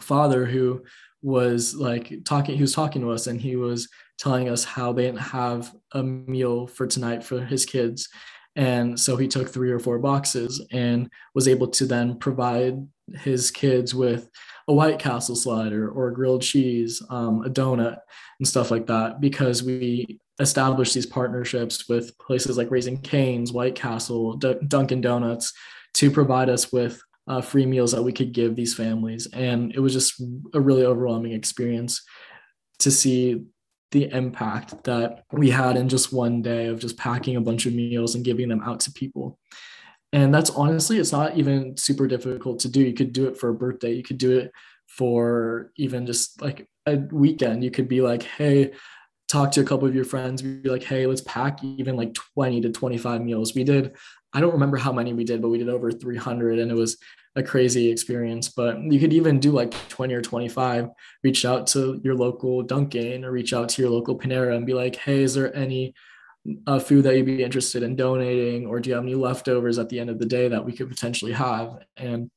father 0.00 0.44
who 0.44 0.82
was 1.22 1.74
like 1.74 2.12
talking 2.24 2.54
he 2.54 2.62
was 2.62 2.74
talking 2.74 3.02
to 3.02 3.10
us 3.10 3.26
and 3.26 3.40
he 3.40 3.56
was 3.56 3.88
telling 4.18 4.48
us 4.48 4.64
how 4.64 4.92
they 4.92 5.02
didn't 5.02 5.18
have 5.18 5.74
a 5.92 6.02
meal 6.02 6.66
for 6.66 6.86
tonight 6.86 7.24
for 7.24 7.40
his 7.40 7.64
kids 7.64 8.08
and 8.58 8.98
so 8.98 9.16
he 9.16 9.28
took 9.28 9.48
three 9.48 9.70
or 9.70 9.78
four 9.78 10.00
boxes 10.00 10.66
and 10.72 11.08
was 11.32 11.46
able 11.46 11.68
to 11.68 11.86
then 11.86 12.18
provide 12.18 12.84
his 13.14 13.52
kids 13.52 13.94
with 13.94 14.28
a 14.66 14.74
White 14.74 14.98
Castle 14.98 15.36
slider 15.36 15.88
or 15.88 16.10
grilled 16.10 16.42
cheese, 16.42 17.00
um, 17.08 17.44
a 17.44 17.48
donut, 17.48 17.98
and 18.40 18.48
stuff 18.48 18.72
like 18.72 18.88
that 18.88 19.20
because 19.20 19.62
we 19.62 20.18
established 20.40 20.92
these 20.92 21.06
partnerships 21.06 21.88
with 21.88 22.18
places 22.18 22.58
like 22.58 22.72
Raising 22.72 23.00
Cane's, 23.00 23.52
White 23.52 23.76
Castle, 23.76 24.34
D- 24.34 24.56
Dunkin' 24.66 25.02
Donuts 25.02 25.52
to 25.94 26.10
provide 26.10 26.50
us 26.50 26.72
with 26.72 27.00
uh, 27.28 27.40
free 27.40 27.64
meals 27.64 27.92
that 27.92 28.02
we 28.02 28.12
could 28.12 28.32
give 28.32 28.56
these 28.56 28.74
families. 28.74 29.28
And 29.32 29.72
it 29.72 29.78
was 29.78 29.92
just 29.92 30.20
a 30.52 30.60
really 30.60 30.84
overwhelming 30.84 31.32
experience 31.32 32.02
to 32.80 32.90
see 32.90 33.44
the 33.90 34.10
impact 34.12 34.84
that 34.84 35.24
we 35.32 35.50
had 35.50 35.76
in 35.76 35.88
just 35.88 36.12
one 36.12 36.42
day 36.42 36.66
of 36.66 36.78
just 36.78 36.96
packing 36.96 37.36
a 37.36 37.40
bunch 37.40 37.66
of 37.66 37.74
meals 37.74 38.14
and 38.14 38.24
giving 38.24 38.48
them 38.48 38.62
out 38.62 38.80
to 38.80 38.92
people. 38.92 39.38
And 40.12 40.34
that's 40.34 40.50
honestly, 40.50 40.98
it's 40.98 41.12
not 41.12 41.36
even 41.36 41.76
super 41.76 42.06
difficult 42.06 42.60
to 42.60 42.68
do. 42.68 42.80
You 42.80 42.94
could 42.94 43.12
do 43.12 43.28
it 43.28 43.36
for 43.36 43.50
a 43.50 43.54
birthday, 43.54 43.92
you 43.92 44.02
could 44.02 44.18
do 44.18 44.38
it 44.38 44.52
for 44.86 45.70
even 45.76 46.06
just 46.06 46.40
like 46.40 46.66
a 46.86 46.96
weekend. 46.96 47.62
You 47.62 47.70
could 47.70 47.88
be 47.88 48.00
like, 48.00 48.22
hey, 48.22 48.72
talk 49.28 49.52
to 49.52 49.60
a 49.60 49.64
couple 49.64 49.86
of 49.86 49.94
your 49.94 50.04
friends, 50.04 50.40
be 50.40 50.68
like, 50.68 50.82
hey, 50.82 51.06
let's 51.06 51.20
pack 51.20 51.62
even 51.62 51.96
like 51.96 52.14
20 52.14 52.62
to 52.62 52.70
25 52.70 53.22
meals. 53.22 53.54
We 53.54 53.64
did, 53.64 53.94
I 54.32 54.40
don't 54.40 54.54
remember 54.54 54.78
how 54.78 54.92
many 54.92 55.12
we 55.12 55.24
did, 55.24 55.42
but 55.42 55.50
we 55.50 55.58
did 55.58 55.68
over 55.68 55.92
300 55.92 56.58
and 56.58 56.70
it 56.70 56.74
was 56.74 56.96
a 57.38 57.42
crazy 57.42 57.90
experience. 57.90 58.48
But 58.48 58.82
you 58.82 58.98
could 58.98 59.12
even 59.12 59.38
do 59.38 59.52
like 59.52 59.72
20 59.88 60.12
or 60.12 60.20
25, 60.20 60.90
reach 61.22 61.44
out 61.44 61.68
to 61.68 62.00
your 62.02 62.16
local 62.16 62.62
Dunkin' 62.62 63.24
or 63.24 63.30
reach 63.30 63.52
out 63.52 63.68
to 63.70 63.82
your 63.82 63.90
local 63.90 64.18
Panera 64.18 64.56
and 64.56 64.66
be 64.66 64.74
like, 64.74 64.96
hey, 64.96 65.22
is 65.22 65.34
there 65.34 65.54
any 65.56 65.94
uh, 66.66 66.80
food 66.80 67.04
that 67.04 67.16
you'd 67.16 67.26
be 67.26 67.44
interested 67.44 67.82
in 67.84 67.94
donating? 67.94 68.66
Or 68.66 68.80
do 68.80 68.90
you 68.90 68.96
have 68.96 69.04
any 69.04 69.14
leftovers 69.14 69.78
at 69.78 69.88
the 69.88 70.00
end 70.00 70.10
of 70.10 70.18
the 70.18 70.26
day 70.26 70.48
that 70.48 70.64
we 70.64 70.72
could 70.72 70.88
potentially 70.88 71.32
have? 71.32 71.78
And 71.96 72.28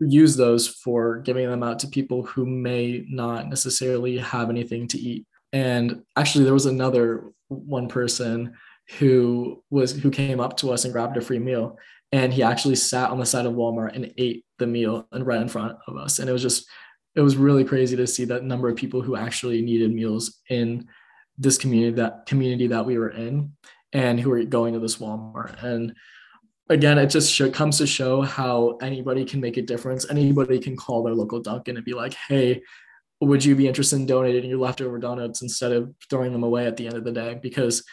use 0.00 0.36
those 0.36 0.66
for 0.66 1.18
giving 1.18 1.48
them 1.48 1.62
out 1.62 1.78
to 1.80 1.88
people 1.88 2.22
who 2.22 2.46
may 2.46 3.04
not 3.08 3.48
necessarily 3.48 4.18
have 4.18 4.50
anything 4.50 4.88
to 4.88 4.98
eat. 4.98 5.26
And 5.52 6.02
actually, 6.16 6.44
there 6.44 6.54
was 6.54 6.66
another 6.66 7.30
one 7.48 7.88
person 7.88 8.54
who 8.98 9.62
was 9.70 9.92
who 9.92 10.10
came 10.10 10.40
up 10.40 10.56
to 10.58 10.70
us 10.70 10.84
and 10.84 10.92
grabbed 10.92 11.16
a 11.16 11.20
free 11.20 11.38
meal 11.38 11.78
and 12.12 12.32
he 12.32 12.42
actually 12.42 12.76
sat 12.76 13.10
on 13.10 13.18
the 13.18 13.26
side 13.26 13.46
of 13.46 13.54
Walmart 13.54 13.94
and 13.94 14.12
ate 14.16 14.44
the 14.58 14.66
meal 14.66 15.06
and 15.12 15.26
right 15.26 15.40
in 15.40 15.48
front 15.48 15.76
of 15.86 15.96
us. 15.96 16.18
And 16.18 16.28
it 16.28 16.32
was 16.32 16.42
just, 16.42 16.66
it 17.14 17.20
was 17.20 17.36
really 17.36 17.64
crazy 17.64 17.96
to 17.96 18.06
see 18.06 18.24
that 18.26 18.44
number 18.44 18.68
of 18.68 18.76
people 18.76 19.02
who 19.02 19.16
actually 19.16 19.62
needed 19.62 19.92
meals 19.92 20.40
in 20.48 20.88
this 21.38 21.58
community 21.58 21.96
that 21.96 22.26
community 22.26 22.66
that 22.68 22.86
we 22.86 22.98
were 22.98 23.10
in 23.10 23.52
and 23.92 24.18
who 24.18 24.30
were 24.30 24.42
going 24.44 24.74
to 24.74 24.80
this 24.80 24.96
Walmart. 24.96 25.62
And 25.62 25.94
again, 26.68 26.98
it 26.98 27.06
just 27.08 27.32
show, 27.32 27.50
comes 27.50 27.78
to 27.78 27.86
show 27.86 28.22
how 28.22 28.78
anybody 28.80 29.24
can 29.24 29.40
make 29.40 29.56
a 29.56 29.62
difference. 29.62 30.08
Anybody 30.08 30.58
can 30.58 30.76
call 30.76 31.02
their 31.02 31.14
local 31.14 31.40
Dunkin' 31.40 31.76
and 31.76 31.84
be 31.84 31.94
like, 31.94 32.14
hey, 32.28 32.62
would 33.20 33.44
you 33.44 33.54
be 33.54 33.68
interested 33.68 33.96
in 33.96 34.06
donating 34.06 34.50
your 34.50 34.58
leftover 34.58 34.98
donuts 34.98 35.42
instead 35.42 35.72
of 35.72 35.94
throwing 36.10 36.32
them 36.32 36.42
away 36.42 36.66
at 36.66 36.76
the 36.76 36.86
end 36.86 36.96
of 36.96 37.04
the 37.04 37.12
day? 37.12 37.38
Because 37.40 37.84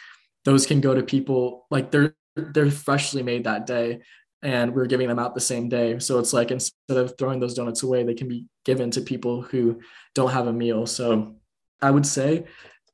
those 0.44 0.66
can 0.66 0.80
go 0.80 0.94
to 0.94 1.02
people 1.02 1.66
like 1.70 1.90
they're 1.90 2.14
they're 2.36 2.70
freshly 2.70 3.22
made 3.22 3.44
that 3.44 3.66
day 3.66 4.00
and 4.42 4.74
we're 4.74 4.86
giving 4.86 5.08
them 5.08 5.18
out 5.18 5.34
the 5.34 5.40
same 5.40 5.68
day. 5.68 5.98
So 5.98 6.18
it's 6.18 6.32
like 6.32 6.50
instead 6.50 6.98
of 6.98 7.16
throwing 7.16 7.40
those 7.40 7.54
donuts 7.54 7.82
away, 7.82 8.04
they 8.04 8.14
can 8.14 8.28
be 8.28 8.46
given 8.64 8.90
to 8.92 9.00
people 9.00 9.42
who 9.42 9.80
don't 10.14 10.30
have 10.30 10.46
a 10.46 10.52
meal. 10.52 10.86
So 10.86 11.36
I 11.80 11.90
would 11.90 12.06
say 12.06 12.44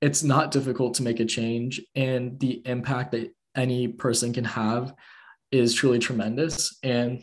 it's 0.00 0.22
not 0.22 0.50
difficult 0.50 0.94
to 0.94 1.03
make 1.03 1.20
a 1.20 1.24
change 1.24 1.81
and 1.94 2.38
the 2.40 2.62
impact 2.64 3.12
that 3.12 3.35
any 3.55 3.88
person 3.88 4.33
can 4.33 4.44
have 4.44 4.94
is 5.50 5.74
truly 5.74 5.98
tremendous. 5.98 6.79
And 6.83 7.22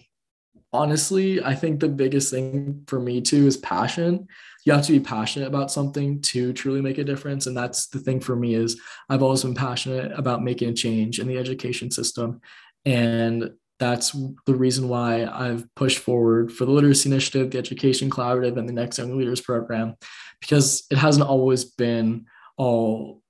honestly, 0.74 1.44
I 1.44 1.56
think 1.56 1.80
the 1.80 1.90
biggest 1.90 2.32
thing 2.32 2.84
for 2.88 3.00
me 3.00 3.22
too 3.22 3.48
is 3.48 3.58
passion. 3.58 4.28
You 4.66 4.74
have 4.74 4.86
to 4.86 4.92
be 4.92 5.00
passionate 5.00 5.48
about 5.48 5.72
something 5.72 6.22
to 6.24 6.54
truly 6.54 6.82
make 6.82 6.98
a 6.98 7.04
difference. 7.04 7.48
And 7.48 7.56
that's 7.56 7.88
the 7.88 8.00
thing 8.00 8.20
for 8.20 8.36
me 8.36 8.56
is 8.56 8.80
I've 9.10 9.24
always 9.24 9.44
been 9.44 9.56
passionate 9.56 10.12
about 10.18 10.44
making 10.44 10.70
a 10.70 10.74
change 10.74 11.20
in 11.20 11.28
the 11.28 11.38
education 11.38 11.90
system. 11.90 12.42
And 12.86 13.52
that's 13.80 14.16
the 14.46 14.56
reason 14.56 14.90
why 14.90 15.26
I've 15.26 15.68
pushed 15.76 16.00
forward 16.00 16.52
for 16.52 16.66
the 16.66 16.72
Literacy 16.72 17.10
Initiative, 17.10 17.52
the 17.52 17.60
Education 17.60 18.10
Collaborative, 18.10 18.58
and 18.58 18.68
the 18.68 18.74
Next 18.74 18.98
Young 18.98 19.18
Leaders 19.18 19.42
Program, 19.42 19.96
because 20.42 20.86
it 20.90 20.98
hasn't 20.98 21.28
always 21.28 21.64
been 21.64 22.26
all 22.58 23.22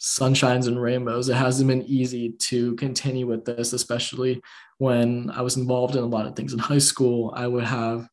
sunshines 0.00 0.68
and 0.68 0.80
rainbows. 0.80 1.28
It 1.28 1.34
hasn't 1.34 1.68
been 1.68 1.82
easy 1.82 2.30
to 2.30 2.74
continue 2.76 3.26
with 3.26 3.44
this, 3.44 3.72
especially 3.72 4.40
when 4.78 5.30
I 5.30 5.42
was 5.42 5.56
involved 5.56 5.96
in 5.96 6.04
a 6.04 6.06
lot 6.06 6.26
of 6.26 6.36
things 6.36 6.52
in 6.52 6.58
high 6.58 6.78
school. 6.78 7.32
I 7.36 7.46
would 7.46 7.64
have 7.64 8.08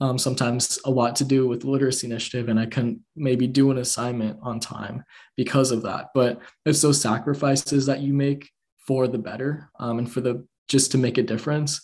um, 0.00 0.16
sometimes 0.16 0.78
a 0.84 0.90
lot 0.90 1.16
to 1.16 1.24
do 1.24 1.46
with 1.46 1.64
literacy 1.64 2.06
initiative, 2.06 2.48
and 2.48 2.58
I 2.58 2.66
couldn't 2.66 3.00
maybe 3.16 3.46
do 3.46 3.70
an 3.70 3.78
assignment 3.78 4.38
on 4.42 4.60
time 4.60 5.04
because 5.36 5.70
of 5.70 5.82
that. 5.82 6.10
But 6.14 6.40
it's 6.64 6.80
those 6.80 7.00
sacrifices 7.00 7.86
that 7.86 8.00
you 8.00 8.14
make 8.14 8.50
for 8.86 9.06
the 9.08 9.18
better 9.18 9.70
um, 9.78 9.98
and 9.98 10.10
for 10.10 10.20
the 10.20 10.46
just 10.68 10.92
to 10.92 10.98
make 10.98 11.18
a 11.18 11.22
difference. 11.22 11.80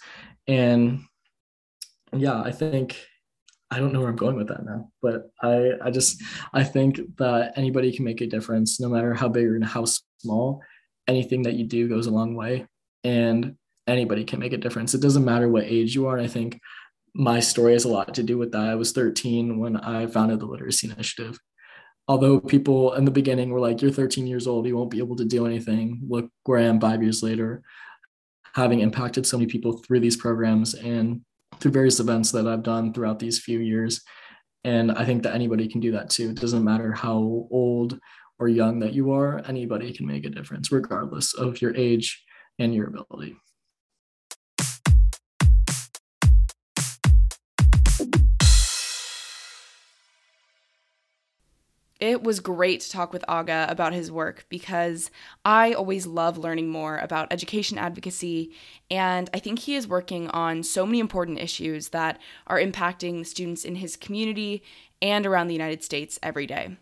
And 0.46 1.00
yeah, 2.12 2.40
I 2.40 2.52
think 2.52 3.04
I 3.74 3.80
don't 3.80 3.92
know 3.92 3.98
where 3.98 4.08
I'm 4.08 4.16
going 4.16 4.36
with 4.36 4.48
that 4.48 4.64
now, 4.64 4.88
but 5.02 5.30
I 5.42 5.72
I 5.82 5.90
just 5.90 6.22
I 6.52 6.62
think 6.62 7.00
that 7.18 7.54
anybody 7.56 7.90
can 7.94 8.04
make 8.04 8.20
a 8.20 8.26
difference, 8.26 8.78
no 8.78 8.88
matter 8.88 9.14
how 9.14 9.28
big 9.28 9.46
or 9.46 9.64
how 9.64 9.84
small. 10.20 10.62
Anything 11.08 11.42
that 11.42 11.54
you 11.54 11.64
do 11.64 11.88
goes 11.88 12.06
a 12.06 12.12
long 12.12 12.36
way, 12.36 12.66
and 13.02 13.56
anybody 13.88 14.24
can 14.24 14.38
make 14.38 14.52
a 14.52 14.58
difference. 14.58 14.94
It 14.94 15.02
doesn't 15.02 15.24
matter 15.24 15.48
what 15.48 15.64
age 15.64 15.94
you 15.94 16.06
are. 16.06 16.16
And 16.16 16.24
I 16.24 16.28
think 16.28 16.60
my 17.14 17.40
story 17.40 17.72
has 17.72 17.84
a 17.84 17.88
lot 17.88 18.14
to 18.14 18.22
do 18.22 18.38
with 18.38 18.52
that. 18.52 18.68
I 18.68 18.76
was 18.76 18.92
13 18.92 19.58
when 19.58 19.76
I 19.76 20.06
founded 20.06 20.38
the 20.38 20.46
Literacy 20.46 20.90
Initiative. 20.90 21.38
Although 22.06 22.38
people 22.40 22.94
in 22.94 23.04
the 23.04 23.10
beginning 23.10 23.50
were 23.50 23.60
like, 23.60 23.82
"You're 23.82 23.90
13 23.90 24.28
years 24.28 24.46
old, 24.46 24.66
you 24.66 24.76
won't 24.76 24.90
be 24.90 24.98
able 24.98 25.16
to 25.16 25.24
do 25.24 25.46
anything." 25.46 26.00
Look 26.08 26.30
where 26.44 26.60
I 26.60 26.64
am 26.64 26.80
five 26.80 27.02
years 27.02 27.24
later, 27.24 27.62
having 28.54 28.80
impacted 28.80 29.26
so 29.26 29.36
many 29.36 29.50
people 29.50 29.78
through 29.78 30.00
these 30.00 30.16
programs 30.16 30.74
and 30.74 31.22
through 31.60 31.72
various 31.72 32.00
events 32.00 32.32
that 32.32 32.46
I've 32.46 32.62
done 32.62 32.92
throughout 32.92 33.18
these 33.18 33.38
few 33.38 33.58
years. 33.58 34.02
And 34.64 34.92
I 34.92 35.04
think 35.04 35.22
that 35.22 35.34
anybody 35.34 35.68
can 35.68 35.80
do 35.80 35.92
that 35.92 36.10
too. 36.10 36.30
It 36.30 36.40
doesn't 36.40 36.64
matter 36.64 36.92
how 36.92 37.46
old 37.50 37.98
or 38.38 38.48
young 38.48 38.80
that 38.80 38.94
you 38.94 39.12
are, 39.12 39.40
anybody 39.46 39.92
can 39.92 40.06
make 40.06 40.24
a 40.24 40.30
difference, 40.30 40.72
regardless 40.72 41.34
of 41.34 41.62
your 41.62 41.74
age 41.76 42.24
and 42.58 42.74
your 42.74 42.88
ability. 42.88 43.36
It 52.04 52.22
was 52.22 52.40
great 52.40 52.82
to 52.82 52.90
talk 52.90 53.14
with 53.14 53.24
Aga 53.28 53.64
about 53.70 53.94
his 53.94 54.12
work 54.12 54.44
because 54.50 55.10
I 55.42 55.72
always 55.72 56.06
love 56.06 56.36
learning 56.36 56.68
more 56.68 56.98
about 56.98 57.32
education 57.32 57.78
advocacy, 57.78 58.52
and 58.90 59.30
I 59.32 59.38
think 59.38 59.60
he 59.60 59.74
is 59.74 59.88
working 59.88 60.28
on 60.28 60.64
so 60.64 60.84
many 60.84 60.98
important 60.98 61.38
issues 61.38 61.88
that 61.88 62.20
are 62.46 62.60
impacting 62.60 63.26
students 63.26 63.64
in 63.64 63.76
his 63.76 63.96
community 63.96 64.62
and 65.00 65.24
around 65.24 65.46
the 65.46 65.54
United 65.54 65.82
States 65.82 66.18
every 66.22 66.46
day. 66.46 66.76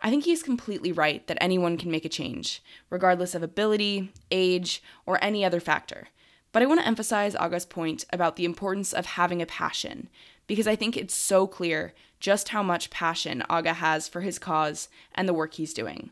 I 0.00 0.08
think 0.08 0.22
he's 0.22 0.44
completely 0.44 0.92
right 0.92 1.26
that 1.26 1.38
anyone 1.40 1.76
can 1.76 1.90
make 1.90 2.04
a 2.04 2.08
change, 2.08 2.62
regardless 2.90 3.34
of 3.34 3.42
ability, 3.42 4.12
age, 4.30 4.80
or 5.04 5.18
any 5.20 5.44
other 5.44 5.58
factor. 5.58 6.10
But 6.52 6.62
I 6.62 6.66
want 6.66 6.78
to 6.80 6.86
emphasize 6.86 7.34
Aga's 7.40 7.66
point 7.66 8.04
about 8.12 8.36
the 8.36 8.44
importance 8.44 8.92
of 8.92 9.04
having 9.04 9.42
a 9.42 9.46
passion, 9.46 10.08
because 10.46 10.66
I 10.66 10.76
think 10.76 10.96
it's 10.96 11.14
so 11.14 11.46
clear 11.46 11.94
just 12.20 12.48
how 12.48 12.62
much 12.62 12.90
passion 12.90 13.42
Aga 13.50 13.74
has 13.74 14.08
for 14.08 14.22
his 14.22 14.38
cause 14.38 14.88
and 15.14 15.28
the 15.28 15.34
work 15.34 15.54
he's 15.54 15.74
doing. 15.74 16.10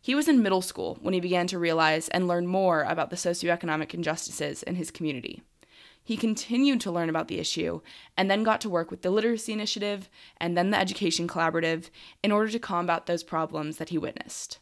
He 0.00 0.14
was 0.14 0.28
in 0.28 0.42
middle 0.42 0.62
school 0.62 0.98
when 1.00 1.14
he 1.14 1.20
began 1.20 1.46
to 1.48 1.58
realize 1.58 2.08
and 2.08 2.28
learn 2.28 2.46
more 2.46 2.82
about 2.82 3.10
the 3.10 3.16
socioeconomic 3.16 3.92
injustices 3.92 4.62
in 4.62 4.76
his 4.76 4.90
community. 4.90 5.42
He 6.04 6.16
continued 6.16 6.80
to 6.82 6.92
learn 6.92 7.10
about 7.10 7.26
the 7.26 7.40
issue 7.40 7.80
and 8.16 8.30
then 8.30 8.44
got 8.44 8.60
to 8.60 8.70
work 8.70 8.92
with 8.92 9.02
the 9.02 9.10
Literacy 9.10 9.52
Initiative 9.52 10.08
and 10.36 10.56
then 10.56 10.70
the 10.70 10.78
Education 10.78 11.26
Collaborative 11.26 11.90
in 12.22 12.30
order 12.30 12.48
to 12.52 12.60
combat 12.60 13.06
those 13.06 13.24
problems 13.24 13.78
that 13.78 13.88
he 13.88 13.98
witnessed. 13.98 14.60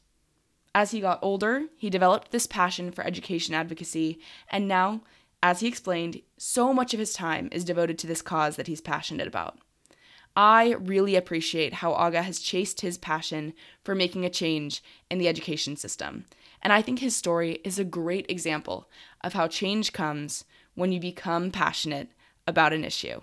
As 0.74 0.92
he 0.92 1.00
got 1.00 1.18
older, 1.20 1.64
he 1.76 1.90
developed 1.90 2.30
this 2.30 2.46
passion 2.46 2.90
for 2.90 3.06
education 3.06 3.54
advocacy, 3.54 4.18
and 4.50 4.66
now, 4.66 5.02
as 5.44 5.60
he 5.60 5.68
explained, 5.68 6.22
so 6.38 6.72
much 6.72 6.94
of 6.94 6.98
his 6.98 7.12
time 7.12 7.50
is 7.52 7.66
devoted 7.66 7.98
to 7.98 8.06
this 8.06 8.22
cause 8.22 8.56
that 8.56 8.66
he's 8.66 8.80
passionate 8.80 9.26
about. 9.26 9.58
I 10.34 10.72
really 10.80 11.16
appreciate 11.16 11.74
how 11.74 11.92
Aga 11.92 12.22
has 12.22 12.40
chased 12.40 12.80
his 12.80 12.96
passion 12.96 13.52
for 13.84 13.94
making 13.94 14.24
a 14.24 14.30
change 14.30 14.82
in 15.10 15.18
the 15.18 15.28
education 15.28 15.76
system. 15.76 16.24
And 16.62 16.72
I 16.72 16.80
think 16.80 17.00
his 17.00 17.14
story 17.14 17.60
is 17.62 17.78
a 17.78 17.84
great 17.84 18.24
example 18.30 18.88
of 19.22 19.34
how 19.34 19.46
change 19.46 19.92
comes 19.92 20.46
when 20.76 20.92
you 20.92 20.98
become 20.98 21.50
passionate 21.50 22.08
about 22.46 22.72
an 22.72 22.82
issue. 22.82 23.20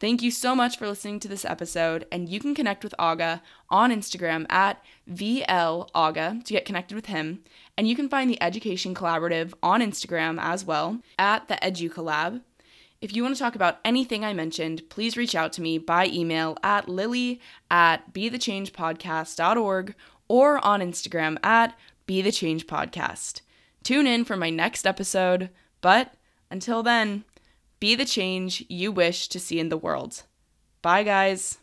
Thank 0.00 0.22
you 0.22 0.30
so 0.30 0.54
much 0.54 0.78
for 0.78 0.88
listening 0.88 1.20
to 1.20 1.28
this 1.28 1.44
episode, 1.44 2.06
and 2.10 2.26
you 2.26 2.40
can 2.40 2.54
connect 2.54 2.82
with 2.82 2.94
Aga 2.98 3.42
on 3.68 3.92
Instagram 3.92 4.50
at 4.50 4.82
VLAga 5.06 6.42
to 6.42 6.52
get 6.54 6.64
connected 6.64 6.94
with 6.94 7.06
him. 7.06 7.44
And 7.76 7.86
you 7.86 7.94
can 7.94 8.08
find 8.08 8.30
the 8.30 8.42
Education 8.42 8.94
Collaborative 8.94 9.52
on 9.62 9.82
Instagram 9.82 10.40
as 10.40 10.64
well 10.64 11.00
at 11.18 11.48
the 11.48 11.56
EduCollab. 11.56 12.40
If 13.02 13.14
you 13.14 13.22
want 13.22 13.34
to 13.36 13.38
talk 13.38 13.54
about 13.54 13.78
anything 13.84 14.24
I 14.24 14.32
mentioned, 14.32 14.88
please 14.88 15.18
reach 15.18 15.34
out 15.34 15.52
to 15.54 15.62
me 15.62 15.76
by 15.76 16.06
email 16.06 16.56
at 16.62 16.88
lily 16.88 17.38
at 17.70 18.14
bethechangepodcast.org 18.14 19.94
or 20.28 20.64
on 20.64 20.80
Instagram 20.80 21.44
at 21.44 21.78
bethechangepodcast. 22.08 23.42
Tune 23.82 24.06
in 24.06 24.24
for 24.24 24.38
my 24.38 24.48
next 24.48 24.86
episode, 24.86 25.50
but 25.82 26.14
until 26.50 26.82
then, 26.82 27.24
be 27.80 27.94
the 27.94 28.04
change 28.04 28.64
you 28.68 28.92
wish 28.92 29.28
to 29.28 29.40
see 29.40 29.58
in 29.58 29.70
the 29.70 29.76
world. 29.76 30.22
Bye, 30.82 31.02
guys. 31.02 31.58